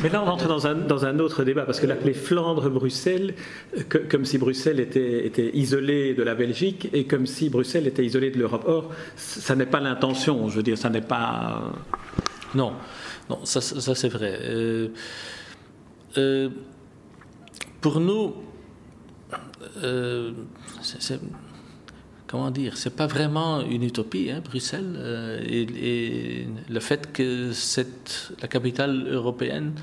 Mais 0.01 0.09
là, 0.09 0.21
on 0.23 0.27
entre 0.27 0.47
dans 0.47 0.67
un, 0.67 0.75
dans 0.75 1.05
un 1.05 1.17
autre 1.19 1.43
débat, 1.43 1.63
parce 1.63 1.79
que 1.79 1.87
l'appeler 1.87 2.13
Flandre-Bruxelles, 2.13 3.33
comme 4.09 4.25
si 4.25 4.37
Bruxelles 4.37 4.79
était, 4.79 5.25
était 5.25 5.49
isolée 5.55 6.13
de 6.13 6.21
la 6.21 6.35
Belgique 6.35 6.89
et 6.93 7.05
comme 7.05 7.25
si 7.25 7.49
Bruxelles 7.49 7.87
était 7.87 8.05
isolée 8.05 8.29
de 8.29 8.37
l'Europe. 8.37 8.63
Or, 8.67 8.91
ça 9.15 9.55
n'est 9.55 9.65
pas 9.65 9.79
l'intention, 9.79 10.49
je 10.49 10.57
veux 10.57 10.63
dire, 10.63 10.77
ça 10.77 10.89
n'est 10.89 11.01
pas. 11.01 11.73
Non, 12.53 12.73
non 13.29 13.39
ça, 13.43 13.59
ça 13.59 13.95
c'est 13.95 14.09
vrai. 14.09 14.39
Euh, 14.43 14.89
euh, 16.17 16.49
pour 17.81 17.99
nous, 17.99 18.35
euh, 19.83 20.31
comment 22.27 22.51
dire, 22.51 22.77
c'est 22.77 22.95
pas 22.95 23.07
vraiment 23.07 23.61
une 23.61 23.83
utopie, 23.83 24.29
hein, 24.29 24.41
Bruxelles. 24.43 24.95
Euh, 24.97 25.39
et, 25.47 26.47
le 26.69 26.79
fait 26.79 27.11
que 27.13 27.53
c'est 27.53 28.29
la 28.41 28.47
capitale 28.47 29.07
européenne, 29.09 29.73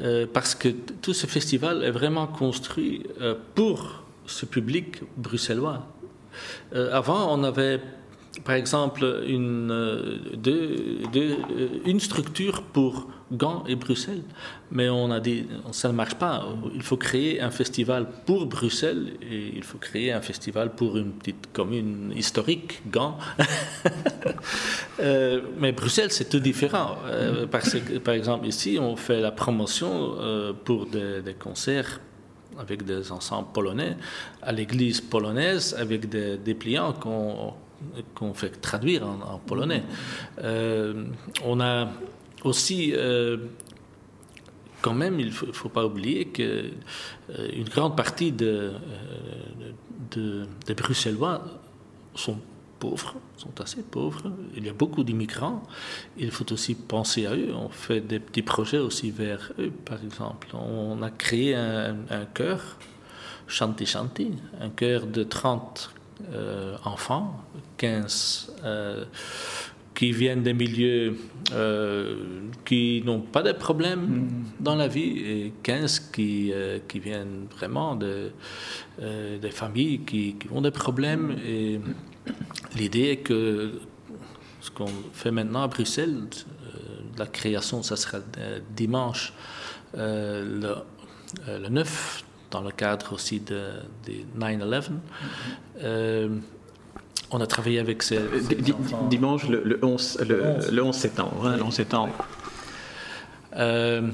euh, 0.00 0.26
parce 0.30 0.54
que 0.54 0.68
tout 0.68 1.14
ce 1.14 1.26
festival 1.26 1.84
est 1.84 1.90
vraiment 1.90 2.26
construit 2.26 3.04
euh, 3.20 3.34
pour 3.54 4.02
ce 4.26 4.46
public 4.46 5.00
bruxellois. 5.16 5.86
avant, 6.74 7.36
on 7.36 7.44
avait 7.44 7.80
par 8.44 8.54
exemple 8.54 9.22
une, 9.26 10.20
une 11.84 12.00
structure 12.00 12.62
pour 12.62 13.08
Gand 13.32 13.64
et 13.66 13.76
Bruxelles. 13.76 14.22
Mais 14.70 14.88
on 14.88 15.10
a 15.10 15.20
dit, 15.20 15.46
ça 15.70 15.88
ne 15.88 15.94
marche 15.94 16.14
pas. 16.14 16.46
Il 16.74 16.82
faut 16.82 16.96
créer 16.96 17.40
un 17.40 17.50
festival 17.50 18.06
pour 18.26 18.46
Bruxelles 18.46 19.14
et 19.22 19.52
il 19.56 19.62
faut 19.62 19.78
créer 19.78 20.12
un 20.12 20.20
festival 20.20 20.74
pour 20.74 20.96
une 20.96 21.12
petite 21.12 21.52
commune 21.52 22.12
historique, 22.16 22.82
Gand. 22.90 23.16
Euh, 25.00 25.40
mais 25.58 25.72
Bruxelles, 25.72 26.12
c'est 26.12 26.28
tout 26.28 26.38
différent. 26.38 26.96
Euh, 27.06 27.46
parce 27.46 27.72
que, 27.72 27.98
par 27.98 28.14
exemple, 28.14 28.46
ici, 28.46 28.78
on 28.80 28.94
fait 28.94 29.20
la 29.20 29.32
promotion 29.32 30.14
euh, 30.20 30.52
pour 30.52 30.86
des, 30.86 31.34
concerts 31.34 32.00
avec 32.58 32.84
des 32.84 33.10
ensembles 33.10 33.48
polonais 33.52 33.96
à 34.42 34.52
l'église 34.52 35.00
polonaise 35.00 35.74
avec 35.78 36.08
des 36.08 36.36
dépliants 36.36 36.92
qu'on 36.92 37.54
fait 38.34 38.60
traduire 38.60 39.06
en, 39.06 39.38
polonais. 39.38 39.82
on 41.44 41.60
a 41.60 41.88
aussi, 42.44 42.92
euh, 42.94 43.36
quand 44.80 44.94
même, 44.94 45.20
il 45.20 45.26
ne 45.26 45.30
faut, 45.30 45.68
pas 45.68 45.86
oublier 45.86 46.26
qu'une 46.26 46.72
euh, 47.30 47.64
grande 47.70 47.96
partie 47.96 48.32
de, 48.32 48.72
euh, 50.16 50.44
de, 50.66 50.74
Bruxellois 50.74 51.42
sont 52.14 52.38
pauvres, 52.78 53.14
sont 53.36 53.60
assez 53.60 53.82
pauvres. 53.82 54.32
Il 54.56 54.66
y 54.66 54.68
a 54.68 54.72
beaucoup 54.72 55.04
d'immigrants. 55.04 55.62
Il 56.18 56.30
faut 56.30 56.50
aussi 56.52 56.74
penser 56.74 57.26
à 57.26 57.36
eux. 57.36 57.54
On 57.54 57.68
fait 57.68 58.00
des 58.00 58.18
petits 58.18 58.42
projets 58.42 58.78
aussi 58.78 59.10
vers 59.10 59.52
eux, 59.58 59.70
par 59.70 60.02
exemple. 60.02 60.48
On 60.54 61.00
a 61.02 61.10
créé 61.10 61.54
un, 61.54 61.96
un 62.10 62.24
chœur, 62.24 62.78
Chanti 63.46 63.86
Chanti, 63.86 64.32
un 64.60 64.70
chœur 64.70 65.06
de 65.06 65.22
30 65.22 65.94
enfants, 66.84 67.44
15 67.78 68.52
qui 69.94 70.12
viennent 70.12 70.42
des 70.42 70.54
milieux 70.54 71.16
euh, 71.52 72.16
qui 72.64 73.02
n'ont 73.04 73.20
pas 73.20 73.42
de 73.42 73.52
problèmes 73.52 74.00
mm. 74.00 74.44
dans 74.60 74.74
la 74.74 74.88
vie 74.88 75.18
et 75.18 75.52
15 75.62 76.10
qui, 76.12 76.52
euh, 76.52 76.78
qui 76.88 76.98
viennent 76.98 77.46
vraiment 77.56 77.94
de, 77.94 78.30
euh, 79.00 79.38
des 79.38 79.50
familles 79.50 80.00
qui, 80.00 80.36
ont 80.50 80.62
des 80.62 80.70
problèmes. 80.70 81.36
Et 81.46 81.80
l'idée 82.76 83.10
est 83.10 83.16
que 83.18 83.80
ce 84.60 84.70
qu'on 84.70 84.90
fait 85.12 85.30
maintenant 85.30 85.62
à 85.62 85.68
Bruxelles, 85.68 86.22
la 87.18 87.26
création, 87.26 87.82
ça 87.82 87.96
sera 87.96 88.18
dimanche 88.74 89.34
le, 89.94 90.74
le 91.46 91.68
9 91.68 92.24
dans 92.52 92.60
le 92.60 92.70
cadre 92.70 93.12
aussi 93.12 93.40
de, 93.40 93.72
des 94.04 94.24
9-11 94.38 94.90
on 97.32 97.40
a 97.40 97.46
travaillé 97.46 97.78
avec 97.78 98.02
ces. 98.02 98.18
Euh, 98.18 98.40
dimanche, 99.08 99.48
le, 99.48 99.78
11, 99.82 100.18
le, 100.28 100.82
11 100.82 100.94
septembre. 100.94 101.46
Hein, 101.46 101.56
le 101.56 101.62
11 101.62 101.74
septembre. 101.74 102.12
Euh, 103.56 104.10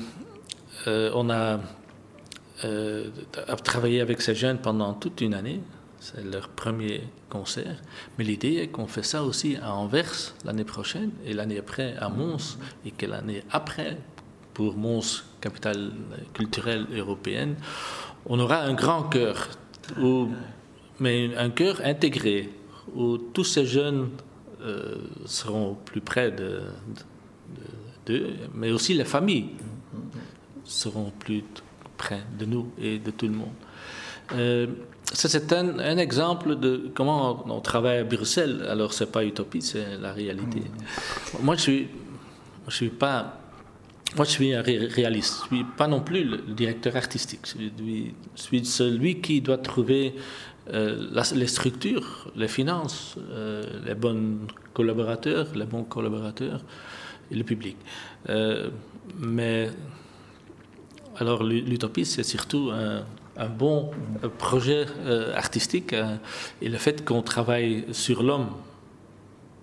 euh, 0.86 1.10
on 1.14 1.28
a 1.30 1.58
travaillé 3.64 4.00
avec 4.00 4.20
ces 4.20 4.34
jeunes 4.34 4.58
pendant 4.58 4.94
toute 4.94 5.20
une 5.20 5.34
année. 5.34 5.60
C'est 6.00 6.24
leur 6.24 6.48
premier 6.48 7.02
concert. 7.28 7.76
Mais 8.16 8.24
l'idée 8.24 8.56
est 8.58 8.68
qu'on 8.68 8.86
fait 8.86 9.02
ça 9.02 9.24
aussi 9.24 9.56
à 9.56 9.74
Anvers 9.74 10.34
l'année 10.44 10.64
prochaine 10.64 11.10
et 11.26 11.32
l'année 11.32 11.58
après 11.58 11.96
à 11.98 12.08
Mons 12.08 12.56
et 12.86 12.92
que 12.92 13.04
l'année 13.06 13.42
après, 13.50 13.96
pour 14.54 14.76
Mons, 14.76 15.24
capitale 15.40 15.90
culturelle 16.34 16.86
européenne, 16.96 17.56
on 18.26 18.38
aura 18.38 18.60
un 18.60 18.74
grand 18.74 19.04
cœur, 19.04 19.48
mais 21.00 21.36
un 21.36 21.50
cœur 21.50 21.80
intégré 21.84 22.50
où 22.94 23.18
tous 23.18 23.44
ces 23.44 23.66
jeunes 23.66 24.10
euh, 24.60 24.96
seront 25.26 25.76
plus 25.84 26.00
près 26.00 26.30
de, 26.30 26.62
d'eux, 28.06 28.34
mais 28.54 28.70
aussi 28.70 28.94
les 28.94 29.04
familles 29.04 29.50
seront 30.64 31.12
plus 31.18 31.44
près 31.96 32.22
de 32.38 32.44
nous 32.44 32.70
et 32.80 32.98
de 32.98 33.10
tout 33.10 33.26
le 33.26 33.34
monde. 33.34 33.52
Euh, 34.34 34.66
c'est 35.12 35.52
un, 35.52 35.78
un, 35.78 35.96
exemple 35.96 36.56
de 36.56 36.90
comment 36.94 37.44
on, 37.48 37.60
travaille 37.60 37.98
à 37.98 38.04
Bruxelles. 38.04 38.66
Alors, 38.68 38.92
c'est 38.92 39.10
pas 39.10 39.24
utopie, 39.24 39.62
c'est 39.62 39.96
la 39.96 40.12
réalité. 40.12 40.62
Moi, 41.40 41.56
je 41.56 41.60
suis, 41.62 41.88
je 42.68 42.74
suis 42.74 42.90
pas, 42.90 43.38
moi, 44.16 44.24
je 44.24 44.30
suis 44.30 44.54
un 44.54 44.62
réaliste. 44.62 45.42
Je 45.50 45.56
suis 45.56 45.64
pas 45.76 45.86
non 45.86 46.00
plus 46.00 46.24
le 46.24 46.38
directeur 46.38 46.96
artistique. 46.96 47.40
Je 47.46 48.12
suis 48.34 48.64
celui 48.64 49.20
qui 49.20 49.40
doit 49.40 49.58
trouver 49.58 50.14
euh, 50.72 51.22
les 51.34 51.46
structures, 51.46 52.30
les 52.36 52.48
finances, 52.48 53.16
euh, 53.30 53.64
les 53.86 53.94
bons 53.94 54.46
collaborateurs, 54.74 55.48
les 55.54 55.64
bons 55.64 55.84
collaborateurs 55.84 56.60
et 57.30 57.36
le 57.36 57.44
public. 57.44 57.76
Euh, 58.28 58.68
mais 59.18 59.70
alors 61.16 61.42
l'utopie, 61.42 62.04
c'est 62.04 62.22
surtout 62.22 62.70
un, 62.70 63.04
bon 63.48 63.92
projet 64.36 64.86
artistique 65.34 65.94
et 66.60 66.68
le 66.68 66.76
fait 66.76 67.04
qu'on 67.04 67.22
travaille 67.22 67.84
sur 67.92 68.24
l'homme 68.24 68.48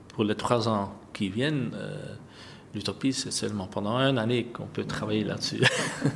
pour 0.08 0.24
les 0.24 0.36
trois 0.36 0.70
ans 0.70 0.98
qui 1.14 1.28
viennent, 1.28 1.72
l'utopie, 2.76 3.14
c'est 3.14 3.32
seulement 3.32 3.68
pendant 3.68 3.98
une 3.98 4.18
année 4.18 4.48
qu'on 4.54 4.66
peut 4.66 4.84
travailler 4.84 5.24
là-dessus. 5.24 5.62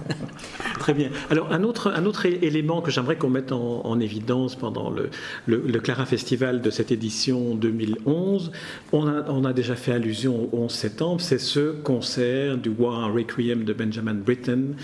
Très 0.79 0.93
bien. 0.93 1.09
Alors, 1.29 1.51
un 1.51 1.63
autre, 1.63 1.91
un 1.95 2.05
autre 2.05 2.25
élément 2.25 2.81
que 2.81 2.91
j'aimerais 2.91 3.17
qu'on 3.17 3.29
mette 3.29 3.51
en, 3.51 3.99
évidence 3.99 4.55
pendant 4.55 4.89
le, 4.89 5.09
le, 5.45 5.79
Clara 5.79 6.05
Festival 6.05 6.61
de 6.61 6.69
cette 6.69 6.91
édition 6.91 7.55
2011, 7.55 8.51
on 8.93 9.07
a, 9.07 9.25
on 9.29 9.43
a 9.43 9.51
déjà 9.51 9.75
fait 9.75 9.91
allusion 9.91 10.49
au 10.53 10.63
11 10.63 10.71
septembre, 10.71 11.21
c'est 11.21 11.37
ce 11.37 11.71
concert 11.71 12.57
du 12.57 12.69
War 12.69 13.13
Requiem 13.13 13.65
de 13.65 13.73
Benjamin 13.73 14.13
Britten 14.13 14.75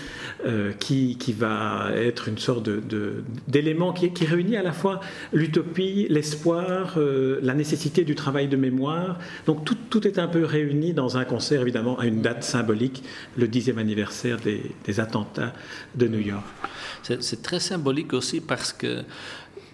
euh, 0.44 0.72
qui, 0.72 1.16
qui, 1.16 1.32
va 1.32 1.90
être 1.94 2.28
une 2.28 2.36
sorte 2.36 2.68
d'élément 3.48 3.92
de, 3.92 3.98
qui, 3.98 4.12
qui, 4.12 4.26
réunit 4.26 4.56
à 4.56 4.62
la 4.62 4.72
fois 4.72 5.00
l'utopie, 5.32 6.06
l'espoir, 6.10 6.94
euh, 6.98 7.38
la 7.42 7.54
nécessité 7.54 8.04
du 8.04 8.14
travail 8.14 8.48
de 8.48 8.56
mémoire. 8.56 9.18
Donc, 9.46 9.64
tout, 9.64 9.76
tout 9.88 10.06
est 10.06 10.18
un 10.18 10.28
peu 10.28 10.44
réuni 10.44 10.92
dans 10.92 11.16
un 11.16 11.24
concert 11.24 11.65
évidemment 11.66 11.98
à 11.98 12.06
une 12.06 12.22
date 12.22 12.44
symbolique, 12.44 13.02
le 13.36 13.48
dixième 13.48 13.78
anniversaire 13.78 14.38
des, 14.38 15.00
attentats 15.00 15.52
de 15.94 16.06
New 16.08 16.20
York. 16.20 16.44
C'est 17.02 17.42
très 17.42 17.60
symbolique 17.60 18.12
aussi 18.12 18.40
parce 18.40 18.72
que 18.72 19.02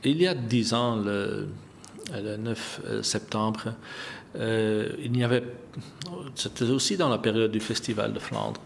il 0.05 0.21
y 0.21 0.27
a 0.27 0.35
dix 0.35 0.75
ans, 0.75 0.97
le, 0.97 1.49
9 2.13 2.81
euh, 2.85 3.03
septembre, 3.03 3.75
euh, 4.37 4.91
il 4.99 5.17
y 5.17 5.23
avait, 5.23 5.45
c'était 6.35 6.65
aussi 6.65 6.97
dans 6.97 7.09
la 7.09 7.19
période 7.19 7.53
du 7.53 7.61
Festival 7.61 8.13
de 8.13 8.19
Flandre. 8.19 8.61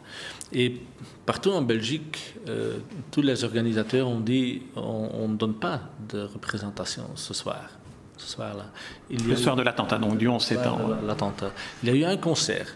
Et 0.53 0.81
partout 1.27 1.51
en 1.51 1.63
Belgique, 1.63 2.35
euh, 2.49 2.79
tous 3.11 3.23
les 3.23 3.45
organisateurs 3.45 4.09
ont 4.09 4.21
dit 4.21 4.63
on 4.77 5.29
ne 5.29 5.37
donne 5.37 5.55
pas 5.55 5.81
de 6.09 6.21
représentation 6.21 7.05
ce 7.17 7.35
soir. 7.35 7.69
Ce 8.17 8.29
soir-là. 8.29 8.71
Le 9.11 9.37
soir 9.37 9.57
de 9.57 9.63
l'attentat, 9.63 9.99
donc 9.99 10.17
du 10.17 10.27
11 10.27 10.43
septembre. 10.43 10.97
L'attentat. 11.07 11.51
Il 11.83 11.91
y 11.91 11.93
a 11.93 11.97
eu 11.97 12.05
un 12.05 12.17
concert 12.17 12.75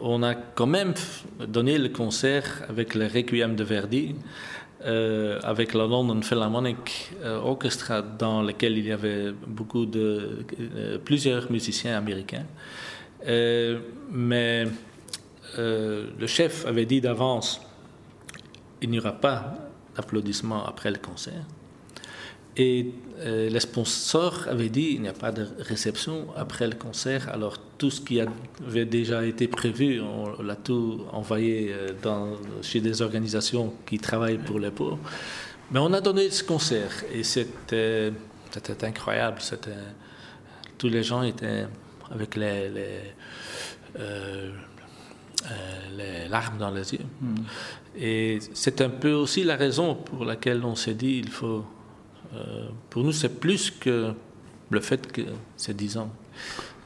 on 0.00 0.22
a 0.22 0.34
quand 0.34 0.66
même 0.66 0.94
donné 1.46 1.78
le 1.78 1.88
concert 1.88 2.62
avec 2.68 2.94
le 2.94 3.06
Requiem 3.06 3.56
de 3.56 3.64
Verdi, 3.64 4.14
euh, 4.84 5.40
avec 5.42 5.74
la 5.74 5.86
London 5.86 6.22
Philharmonic 6.22 7.10
euh, 7.24 7.38
Orchestra, 7.38 8.00
dans 8.00 8.42
lequel 8.42 8.78
il 8.78 8.86
y 8.86 8.92
avait 8.92 9.32
beaucoup 9.32 9.86
de 9.86 10.44
euh, 10.60 10.98
plusieurs 10.98 11.50
musiciens 11.50 11.96
américains. 11.96 12.46
mais 14.12 14.66
le 15.56 16.26
chef 16.26 16.64
avait 16.66 16.86
dit 16.86 17.00
d'avance 17.00 17.60
il 18.80 18.90
n'y 18.90 19.00
aura 19.00 19.12
pas 19.12 19.54
d'applaudissements 19.96 20.64
après 20.64 20.92
le 20.92 20.98
concert. 20.98 21.44
Et 22.58 22.92
euh, 23.20 23.48
les 23.48 23.60
sponsors 23.60 24.46
avaient 24.48 24.68
dit 24.68 24.90
il 24.94 25.02
n'y 25.02 25.08
a 25.08 25.12
pas 25.12 25.30
de 25.30 25.46
réception 25.60 26.26
après 26.36 26.66
le 26.66 26.74
concert. 26.74 27.28
Alors 27.32 27.56
tout 27.78 27.90
ce 27.90 28.00
qui 28.00 28.20
avait 28.20 28.84
déjà 28.84 29.24
été 29.24 29.46
prévu, 29.46 30.00
on 30.00 30.42
l'a 30.42 30.56
tout 30.56 31.02
envoyé 31.12 31.72
euh, 31.72 31.90
dans, 32.02 32.32
chez 32.62 32.80
des 32.80 33.00
organisations 33.00 33.72
qui 33.86 33.98
travaillent 33.98 34.38
pour 34.38 34.58
les 34.58 34.72
pauvres. 34.72 34.98
Mais 35.70 35.78
on 35.78 35.92
a 35.92 36.00
donné 36.00 36.30
ce 36.30 36.42
concert 36.42 36.90
et 37.14 37.22
c'était, 37.22 38.12
c'était 38.50 38.84
incroyable. 38.84 39.40
C'était, 39.40 39.70
tous 40.76 40.88
les 40.88 41.04
gens 41.04 41.22
étaient 41.22 41.66
avec 42.10 42.34
les, 42.34 42.68
les, 42.70 43.00
euh, 44.00 44.50
les 45.96 46.28
larmes 46.28 46.58
dans 46.58 46.70
les 46.70 46.92
yeux. 46.92 47.04
Hmm. 47.20 47.34
Et 47.96 48.38
c'est 48.52 48.80
un 48.80 48.90
peu 48.90 49.12
aussi 49.12 49.44
la 49.44 49.56
raison 49.56 49.94
pour 49.94 50.24
laquelle 50.24 50.64
on 50.64 50.74
s'est 50.74 50.94
dit 50.94 51.18
il 51.18 51.30
faut 51.30 51.46
euh, 51.56 51.62
pour 52.90 53.04
nous, 53.04 53.12
c'est 53.12 53.40
plus 53.40 53.70
que 53.70 54.12
le 54.70 54.80
fait 54.80 55.10
que 55.10 55.22
c'est 55.56 55.76
dix 55.76 55.96
ans. 55.96 56.10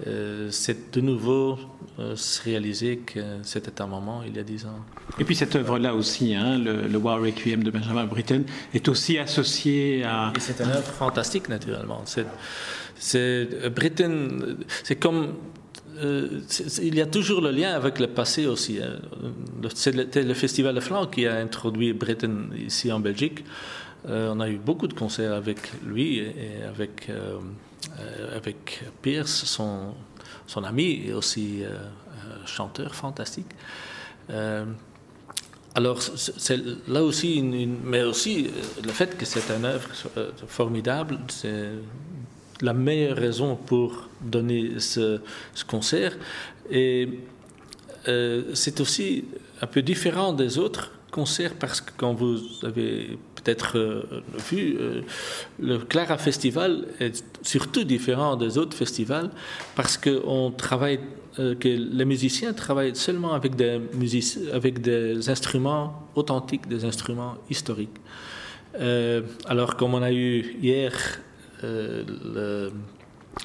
Euh, 0.07 0.49
c'est 0.51 0.93
de 0.95 1.01
nouveau 1.01 1.59
euh, 1.99 2.17
se 2.17 2.43
réaliser 2.43 2.99
que 2.99 3.21
c'était 3.43 3.81
un 3.81 3.87
moment 3.87 4.23
il 4.27 4.35
y 4.35 4.39
a 4.41 4.43
dix 4.43 4.65
ans. 4.65 4.85
Et 5.19 5.25
puis 5.25 5.37
cette 5.37 5.55
œuvre-là 5.55 5.95
aussi, 5.95 6.35
hein, 6.35 6.59
le, 6.59 6.97
War 6.97 7.21
Requiem 7.21 7.63
de 7.63 7.71
Benjamin 7.71 8.05
Britten, 8.07 8.45
est 8.75 8.89
aussi 8.89 9.19
associée 9.19 10.03
à... 10.05 10.33
c'est 10.39 10.61
une 10.61 10.71
œuvre 10.71 10.93
fantastique, 10.93 11.49
naturellement. 11.49 12.03
C'est, 12.97 13.71
Britten, 13.71 14.57
c'est 14.83 14.97
comme... 14.97 15.35
il 16.03 16.95
y 16.95 17.01
a 17.01 17.07
toujours 17.07 17.41
le 17.41 17.51
lien 17.51 17.73
avec 17.73 18.01
le 18.01 18.09
passé 18.09 18.47
aussi. 18.47 18.81
Hein. 18.83 18.99
C'est 19.75 19.93
le, 19.95 20.09
le, 20.23 20.35
Festival 20.35 20.75
de 20.75 20.81
Flandre 20.81 21.11
qui 21.11 21.27
a 21.27 21.37
introduit 21.37 21.93
Britten 21.93 22.51
ici 22.67 22.91
en 22.91 22.99
Belgique. 22.99 23.45
Euh, 24.09 24.33
on 24.35 24.41
a 24.41 24.49
eu 24.49 24.57
beaucoup 24.57 24.89
de 24.89 24.95
concerts 24.95 25.33
avec 25.33 25.59
lui 25.85 26.19
et 26.19 26.63
avec, 26.69 27.09
euh, 27.09 27.39
euh, 28.01 28.37
avec 28.37 28.83
Pierce, 29.01 29.45
son, 29.45 29.95
son 30.47 30.65
ami 30.65 31.05
et 31.07 31.13
aussi 31.13 31.63
chanteur 32.47 32.95
fantastique. 32.95 33.51
alors, 35.75 36.03
c'est 36.03 36.61
là 36.89 37.03
aussi, 37.03 37.37
une, 37.37 37.79
mais 37.85 38.03
aussi 38.03 38.51
le 38.85 38.91
fait 38.91 39.17
que 39.17 39.25
c'est 39.25 39.51
une 39.51 39.65
œuvre 39.65 39.89
formidable, 40.47 41.19
c'est 41.29 41.71
la 42.61 42.75
meilleure 42.75 43.17
raison 43.17 43.57
pour 43.57 44.09
donner 44.21 44.81
ce, 44.81 45.21
ce 45.55 45.65
concert. 45.65 46.17
Et 46.71 47.09
c'est 48.55 48.81
aussi 48.81 49.25
un 49.61 49.67
peu 49.67 49.83
différent 49.83 50.33
des 50.33 50.59
autres 50.59 50.91
concerts 51.11 51.55
parce 51.55 51.81
que 51.81 51.93
quand 51.97 52.15
vous 52.15 52.41
avez 52.65 53.19
peut-être 53.43 53.79
euh, 53.79 54.03
vu, 54.51 54.77
euh, 54.79 55.03
le 55.61 55.79
Clara 55.79 56.19
Festival 56.19 56.87
est 57.01 57.25
surtout 57.43 57.85
différent 57.85 58.37
des 58.37 58.59
autres 58.59 58.77
festivals 58.77 59.31
parce 59.75 59.97
que 59.97 60.23
on 60.27 60.51
travaille, 60.51 61.01
euh, 61.39 61.55
que 61.55 61.69
les 61.69 62.05
musiciens 62.05 62.53
travaillent 62.53 62.97
seulement 62.97 63.33
avec 63.33 63.57
des, 63.57 63.81
avec 64.53 64.81
des 64.81 65.29
instruments 65.29 66.09
authentiques, 66.15 66.69
des 66.69 66.85
instruments 66.85 67.37
historiques. 67.51 67.99
alors 69.47 69.77
comme 69.77 69.95
on 69.95 70.03
a 70.03 70.13
eu 70.13 70.57
hier 70.63 70.93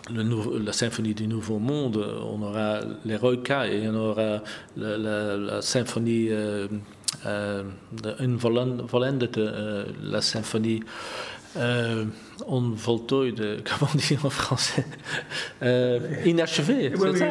la 0.09 0.73
symphonie 0.73 1.13
du 1.13 1.27
Nouveau 1.27 1.59
Monde, 1.59 1.97
on 2.33 2.41
aura 2.41 2.79
l'Eroica 3.05 3.67
et 3.67 3.87
on 3.87 3.95
aura 3.95 4.41
la, 4.77 5.61
symphonie 5.61 6.29
een 7.23 8.39
vollendete 8.39 9.41
euh, 9.41 9.83
la 10.01 10.21
symphonie 10.21 10.83
euh, 11.57 12.05
onvoltooide, 12.45 13.61
comment 13.65 13.91
on 13.93 13.97
dit 13.97 14.17
en 14.23 14.29
français 14.29 14.85
euh, 15.63 15.99
Inachevée, 16.25 16.93
oui, 16.95 17.09
oui, 17.13 17.21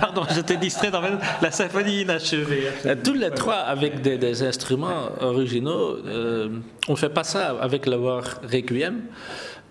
Pardon, 0.00 0.22
j'étais 0.34 0.56
distrait 0.56 0.90
dans 0.90 1.02
la 1.02 1.50
symphonie 1.50 2.02
inachevée. 2.02 2.68
Tous 3.04 3.14
les 3.14 3.30
trois 3.30 3.56
avec 3.56 4.00
des, 4.00 4.18
des 4.18 4.42
instruments 4.42 5.10
originaux. 5.20 5.98
Euh, 6.06 6.48
on 6.88 6.92
ne 6.92 6.96
fait 6.96 7.10
pas 7.10 7.24
ça 7.24 7.56
avec 7.60 7.86
le 7.86 7.96
War 7.96 8.40
Requiem. 8.42 9.02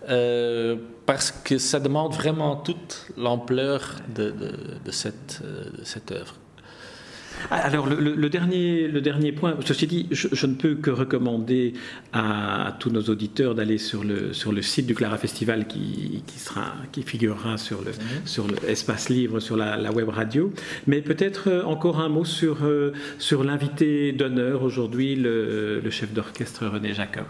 Euh, 0.09 0.77
parce 1.05 1.31
que 1.31 1.59
ça 1.59 1.79
demande 1.79 2.13
vraiment 2.13 2.55
toute 2.55 3.07
l'ampleur 3.17 3.97
de, 4.15 4.31
de, 4.31 4.53
de, 4.83 4.91
cette, 4.91 5.41
de 5.43 5.83
cette 5.83 6.11
œuvre. 6.11 6.35
Alors, 7.49 7.87
le, 7.87 8.29
dernier, 8.29 8.87
le 8.87 9.01
dernier 9.01 9.31
point, 9.31 9.55
ceci 9.65 9.87
dit, 9.87 10.07
je, 10.11 10.45
ne 10.45 10.53
peux 10.53 10.75
que 10.75 10.91
recommander 10.91 11.73
à, 12.13 12.75
tous 12.79 12.89
nos 12.89 13.01
auditeurs 13.03 13.55
d'aller 13.55 13.77
sur 13.77 14.03
le, 14.03 14.33
sur 14.33 14.51
le 14.51 14.61
site 14.61 14.85
du 14.85 14.95
Clara 14.95 15.17
Festival 15.17 15.67
qui, 15.67 16.23
qui, 16.27 16.39
sera, 16.39 16.73
qui 16.91 17.03
figurera 17.03 17.57
sur 17.57 17.81
le, 17.81 17.91
mhm. 17.91 18.25
sur 18.25 18.47
l'espace 18.47 19.09
livre, 19.09 19.39
sur 19.39 19.57
la, 19.57 19.91
web 19.91 20.09
radio. 20.09 20.53
Mais 20.87 21.01
peut-être 21.01 21.49
euh, 21.49 21.63
encore 21.63 21.99
un 21.99 22.09
mot 22.09 22.25
sur, 22.25 22.63
euh, 22.63 22.93
sur 23.17 23.43
l'invité 23.43 24.11
d'honneur 24.11 24.63
aujourd'hui, 24.63 25.15
le, 25.15 25.81
chef 25.89 26.13
d'orchestre 26.13 26.67
René 26.67 26.93
Jacobs. 26.93 27.25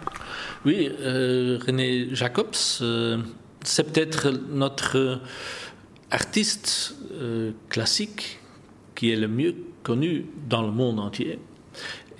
Oui, 0.64 0.90
euh, 1.00 1.58
René 1.66 2.08
Jacobs, 2.12 2.54
c'est 2.54 3.92
peut-être 3.92 4.30
notre 4.50 5.20
artiste 6.10 6.94
classique 7.68 8.38
qui 8.94 9.10
est 9.10 9.16
le 9.16 9.26
mieux 9.26 9.54
connu 9.82 10.26
dans 10.48 10.62
le 10.62 10.70
monde 10.70 11.00
entier. 11.00 11.38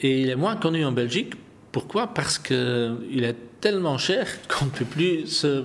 Et 0.00 0.20
il 0.20 0.30
est 0.30 0.36
moins 0.36 0.56
connu 0.56 0.84
en 0.84 0.92
Belgique. 0.92 1.34
Pourquoi? 1.70 2.08
Parce 2.08 2.38
qu'il 2.38 3.24
est 3.24 3.36
tellement 3.60 3.96
cher 3.96 4.26
qu'on 4.48 4.66
ne 4.66 4.70
peut 4.70 4.84
plus 4.84 5.26
se, 5.26 5.64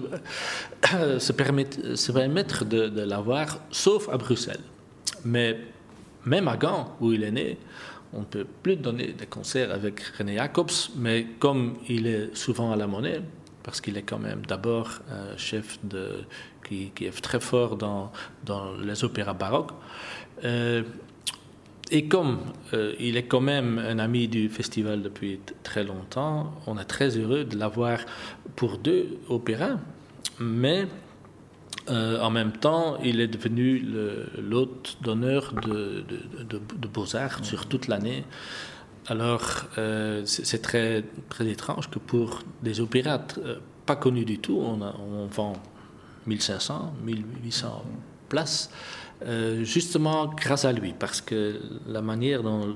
se 1.19 1.31
permettre, 1.33 2.65
de, 2.65 3.01
l'avoir, 3.01 3.59
sauf 3.71 4.07
à 4.09 4.17
Bruxelles. 4.17 4.61
Mais 5.25 5.59
même 6.25 6.47
à 6.47 6.55
Gand, 6.55 6.95
où 7.01 7.11
il 7.11 7.23
est 7.23 7.31
né, 7.31 7.57
on 8.13 8.19
ne 8.19 8.25
peut 8.25 8.45
plus 8.63 8.77
donner 8.77 9.07
des 9.07 9.25
concerts 9.25 9.71
avec 9.71 9.99
René 10.17 10.35
Jacobs, 10.35 10.71
mais 10.95 11.25
comme 11.39 11.77
il 11.89 12.07
est 12.07 12.35
souvent 12.35 12.71
à 12.71 12.75
la 12.75 12.87
monnaie, 12.87 13.21
parce 13.63 13.81
qu'il 13.81 13.97
est 13.97 14.03
quand 14.03 14.19
même 14.19 14.45
d'abord 14.45 14.99
un 15.11 15.35
chef 15.35 15.77
de, 15.83 16.23
qui, 16.65 16.91
qui, 16.95 17.05
est 17.05 17.21
très 17.21 17.41
fort 17.41 17.75
dans, 17.75 18.11
dans 18.45 18.75
les 18.77 19.03
opéras 19.03 19.33
baroques, 19.33 19.73
euh, 20.45 20.83
et 21.91 22.07
comme 22.07 22.39
euh, 22.73 22.93
il 22.99 23.17
est 23.17 23.23
quand 23.23 23.41
même 23.41 23.79
un 23.79 23.99
ami 23.99 24.27
du 24.27 24.49
festival 24.49 25.01
depuis 25.01 25.39
très 25.63 25.83
longtemps, 25.83 26.53
on 26.65 26.77
est 26.77 26.85
très 26.85 27.17
heureux 27.17 27.43
de 27.43 27.57
l'avoir 27.57 27.99
pour 28.55 28.77
deux 28.77 29.17
opéras. 29.29 29.77
Mais 30.39 30.87
en 31.89 32.29
même 32.29 32.51
temps, 32.51 32.97
il 33.01 33.21
est 33.21 33.29
devenu 33.29 33.81
l'hôte 34.37 34.97
d'honneur 35.01 35.53
de, 35.53 36.03
de, 36.43 36.87
Beaux-Arts 36.89 37.45
sur 37.45 37.65
toute 37.65 37.87
l'année. 37.87 38.25
Alors, 39.07 39.63
c'est 40.25 40.61
très, 40.61 41.05
très 41.29 41.47
étrange 41.47 41.89
que 41.89 41.97
pour 41.97 42.41
des 42.61 42.81
opérates 42.81 43.39
pas 43.85 43.95
connus 43.95 44.25
du 44.25 44.37
tout, 44.37 44.59
on 44.59 45.27
vend 45.27 45.53
1500, 46.27 46.93
1800 47.03 47.85
places, 48.29 48.69
justement 49.63 50.27
grâce 50.27 50.65
à 50.65 50.71
lui, 50.71 50.93
parce 50.97 51.21
que 51.21 51.59
la 51.87 52.01
manière 52.01 52.43
dans 52.43 52.67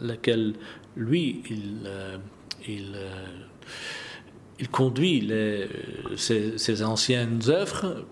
laquelle 0.00 0.54
lui, 0.96 1.42
il, 1.48 1.88
il 2.66 2.96
il 4.58 4.68
conduit 4.68 5.20
les, 5.20 5.68
ces, 6.16 6.82
anciennes 6.82 7.40
œuvres, 7.48 8.04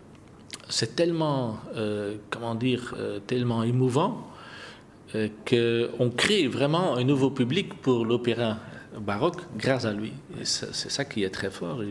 c'est 0.69 0.95
tellement, 0.97 1.59
euh, 1.75 2.17
comment 2.31 2.55
dire, 2.55 2.95
euh, 2.99 3.19
tellement 3.27 3.63
émouvant 3.63 4.29
euh, 5.15 5.29
qu'on 5.49 6.11
crée 6.11 6.47
vraiment 6.47 6.97
un 6.97 7.05
nouveau 7.05 7.31
public 7.31 7.75
pour 7.75 8.05
l'opéra 8.05 8.59
baroque 9.01 9.43
grâce 9.57 9.85
à 9.85 9.93
lui. 9.93 10.13
c'est 10.43 10.73
ça 10.73 11.05
qui 11.05 11.23
est 11.23 11.31
très 11.31 11.51
fort. 11.51 11.83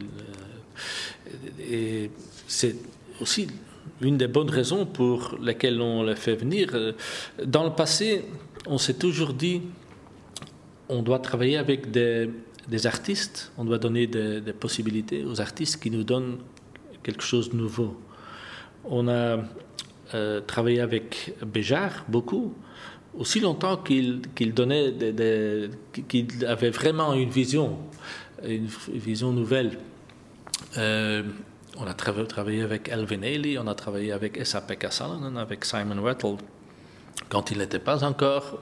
et 1.60 2.10
c'est 2.48 2.76
aussi 3.22 3.48
une 4.06 4.18
des 4.18 4.28
bonnes 4.28 4.50
raisons 4.50 4.86
pour 4.86 5.36
lesquelles 5.42 5.82
on 5.82 6.04
l'a 6.04 6.16
fait 6.16 6.36
venir. 6.36 6.70
Dans 7.46 7.64
le 7.64 7.72
passé, 7.72 8.26
on 8.68 8.78
s'est 8.78 8.96
toujours 8.96 9.34
dit, 9.34 9.62
on 10.90 11.02
doit 11.02 11.20
travailler 11.20 11.58
avec 11.58 11.92
des 11.92 12.30
des 12.68 12.88
artistes, 12.88 13.52
on 13.58 13.66
doit 13.66 13.78
donner 13.78 14.08
des, 14.08 14.42
possibilités 14.54 15.24
aux 15.24 15.42
artistes 15.42 15.82
qui 15.82 15.92
nous 15.92 16.04
donnent 16.04 16.38
quelque 17.04 17.24
chose 17.24 17.50
de 17.52 17.56
nouveau. 17.56 18.00
On 18.84 19.08
a 19.08 19.40
euh, 20.14 20.42
travaillé 20.42 20.80
avec 20.80 21.36
Béjar 21.46 22.06
beaucoup, 22.08 22.54
aussi 23.18 23.40
longtemps 23.40 23.78
qu'il 23.78 24.22
donnait, 24.54 24.94
qu'il 26.08 26.46
avait 26.46 26.70
vraiment 26.70 27.14
une 27.14 27.30
vision, 27.30 27.78
une 28.44 28.68
vision 28.94 29.32
nouvelle. 29.32 29.78
Euh, 30.78 31.24
on 31.78 31.88
a 31.88 31.94
travaillé 31.94 32.62
avec 32.62 32.90
Elvin 32.90 33.22
Ailey, 33.22 33.58
on 33.58 33.68
a 33.68 33.76
travaillé 33.76 34.12
avec 34.12 34.38
Essa 34.38 34.62
Pekka 34.62 34.92
Salonen, 34.92 35.38
avec 35.38 35.66
Simon 35.66 36.02
Rattle, 36.02 36.38
quand 37.30 37.52
il 37.52 37.58
n'était 37.58 37.80
pas 37.80 38.04
encore 38.04 38.60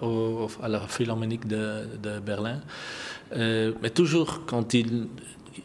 à 0.62 0.68
la 0.68 0.82
Philharmonique 0.82 1.48
de 1.48 2.20
Berlin. 2.20 2.62
Euh, 3.36 3.74
mais 3.82 3.90
toujours 3.90 4.46
quand 4.46 4.74
il, 4.74 5.08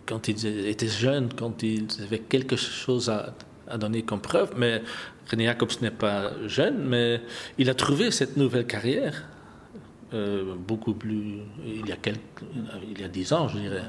quand 0.06 0.28
il 0.28 0.66
était 0.66 0.88
jeune, 0.88 1.28
quand 1.34 1.62
il 1.62 1.86
avait 2.02 2.20
quelque 2.20 2.56
chose 2.56 3.10
à, 3.10 3.34
donner 3.76 4.02
comme 4.02 4.20
preuve, 4.20 4.54
mais 4.56 4.82
René 5.30 5.44
Jacobs 5.44 5.82
n'est 5.82 5.90
pas 5.90 6.32
jeune, 6.46 6.78
mais 6.78 7.20
il 7.58 7.68
a 7.68 7.74
trouvé 7.74 8.10
cette 8.10 8.38
nouvelle 8.38 8.66
carrière 8.66 9.24
euh, 10.14 10.54
beaucoup 10.56 10.94
plus 10.94 11.42
il 11.66 11.86
y 11.86 11.92
a 11.92 11.96
quelques, 11.96 12.42
il 12.90 12.98
y 12.98 13.04
a 13.04 13.08
dix 13.08 13.30
ans, 13.34 13.46
je 13.48 13.58
dirais. 13.58 13.82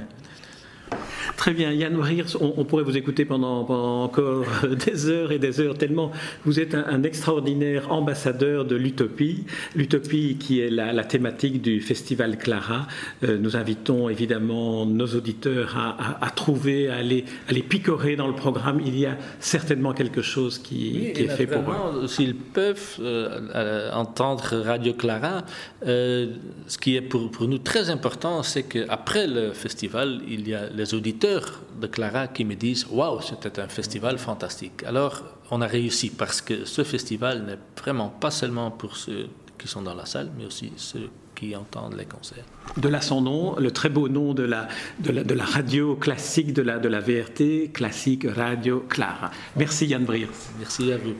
Très 1.37 1.53
bien, 1.53 1.71
Yann 1.71 1.95
Warriers, 1.95 2.35
on, 2.39 2.63
pourrait 2.65 2.83
vous 2.83 2.97
écouter 2.97 3.25
pendant, 3.25 3.67
encore 4.03 4.45
des 4.85 5.09
heures 5.09 5.31
et 5.31 5.39
des 5.39 5.59
heures, 5.59 5.77
tellement 5.77 6.11
vous 6.45 6.59
êtes 6.59 6.75
un, 6.75 7.03
extraordinaire 7.03 7.91
ambassadeur 7.91 8.65
de 8.65 8.75
l'utopie, 8.75 9.45
l'utopie 9.75 10.37
qui 10.39 10.59
est 10.59 10.69
la, 10.69 11.03
thématique 11.03 11.61
du 11.61 11.81
festival 11.81 12.37
Clara. 12.37 12.87
Euh, 13.23 13.37
nous 13.37 13.55
invitons 13.55 14.09
évidemment 14.09 14.85
nos 14.85 15.07
auditeurs 15.07 15.75
à, 16.21 16.29
trouver, 16.31 16.89
à 16.89 16.97
aller, 16.97 17.23
picorer 17.67 18.15
dans 18.15 18.27
le 18.27 18.35
programme. 18.35 18.81
Il 18.85 18.97
y 18.97 19.05
a 19.05 19.17
certainement 19.39 19.93
quelque 19.93 20.21
chose 20.21 20.59
qui, 20.59 21.07
est 21.07 21.27
fait 21.29 21.47
pour 21.47 21.63
eux. 21.71 22.07
S'ils 22.07 22.35
peuvent 22.35 22.97
euh, 22.99 23.91
entendre 23.93 24.61
Radio 24.63 24.93
Clara, 24.93 25.43
euh, 25.85 26.33
ce 26.67 26.77
qui 26.77 26.95
est 26.95 27.01
pour, 27.01 27.31
pour 27.31 27.47
nous 27.47 27.57
très 27.57 27.89
important, 27.89 28.43
c'est 28.43 28.63
qu'après 28.63 29.27
le 29.27 29.53
festival, 29.53 30.21
il 30.27 30.47
y 30.47 30.53
a 30.53 30.69
les 30.69 30.93
auditeurs 30.93 31.08
de 31.13 31.87
Clara 31.87 32.27
qui 32.27 32.45
me 32.45 32.55
disent 32.55 32.87
Waouh, 32.89 33.21
c'était 33.21 33.59
un 33.59 33.67
festival 33.67 34.17
fantastique. 34.17 34.83
Alors, 34.85 35.23
on 35.51 35.61
a 35.61 35.67
réussi 35.67 36.09
parce 36.09 36.41
que 36.41 36.65
ce 36.65 36.83
festival 36.83 37.43
n'est 37.43 37.59
vraiment 37.81 38.09
pas 38.09 38.31
seulement 38.31 38.71
pour 38.71 38.95
ceux 38.95 39.27
qui 39.57 39.67
sont 39.67 39.81
dans 39.81 39.95
la 39.95 40.05
salle, 40.05 40.31
mais 40.37 40.45
aussi 40.45 40.71
ceux 40.77 41.09
qui 41.35 41.55
entendent 41.55 41.95
les 41.97 42.05
concerts. 42.05 42.43
De 42.77 42.89
là 42.89 43.01
son 43.01 43.21
nom, 43.21 43.55
le 43.57 43.71
très 43.71 43.89
beau 43.89 44.09
nom 44.09 44.33
de 44.33 44.43
la, 44.43 44.67
de 44.99 45.11
la, 45.11 45.23
de 45.23 45.33
la 45.33 45.45
radio 45.45 45.95
classique 45.95 46.53
de 46.53 46.61
la, 46.61 46.79
de 46.79 46.89
la 46.89 46.99
VRT, 46.99 47.71
classique 47.73 48.25
Radio 48.29 48.85
Clara. 48.89 49.31
Merci 49.55 49.87
Yann 49.87 50.03
Brier. 50.03 50.29
Merci 50.59 50.91
à 50.91 50.97
vous. 50.97 51.15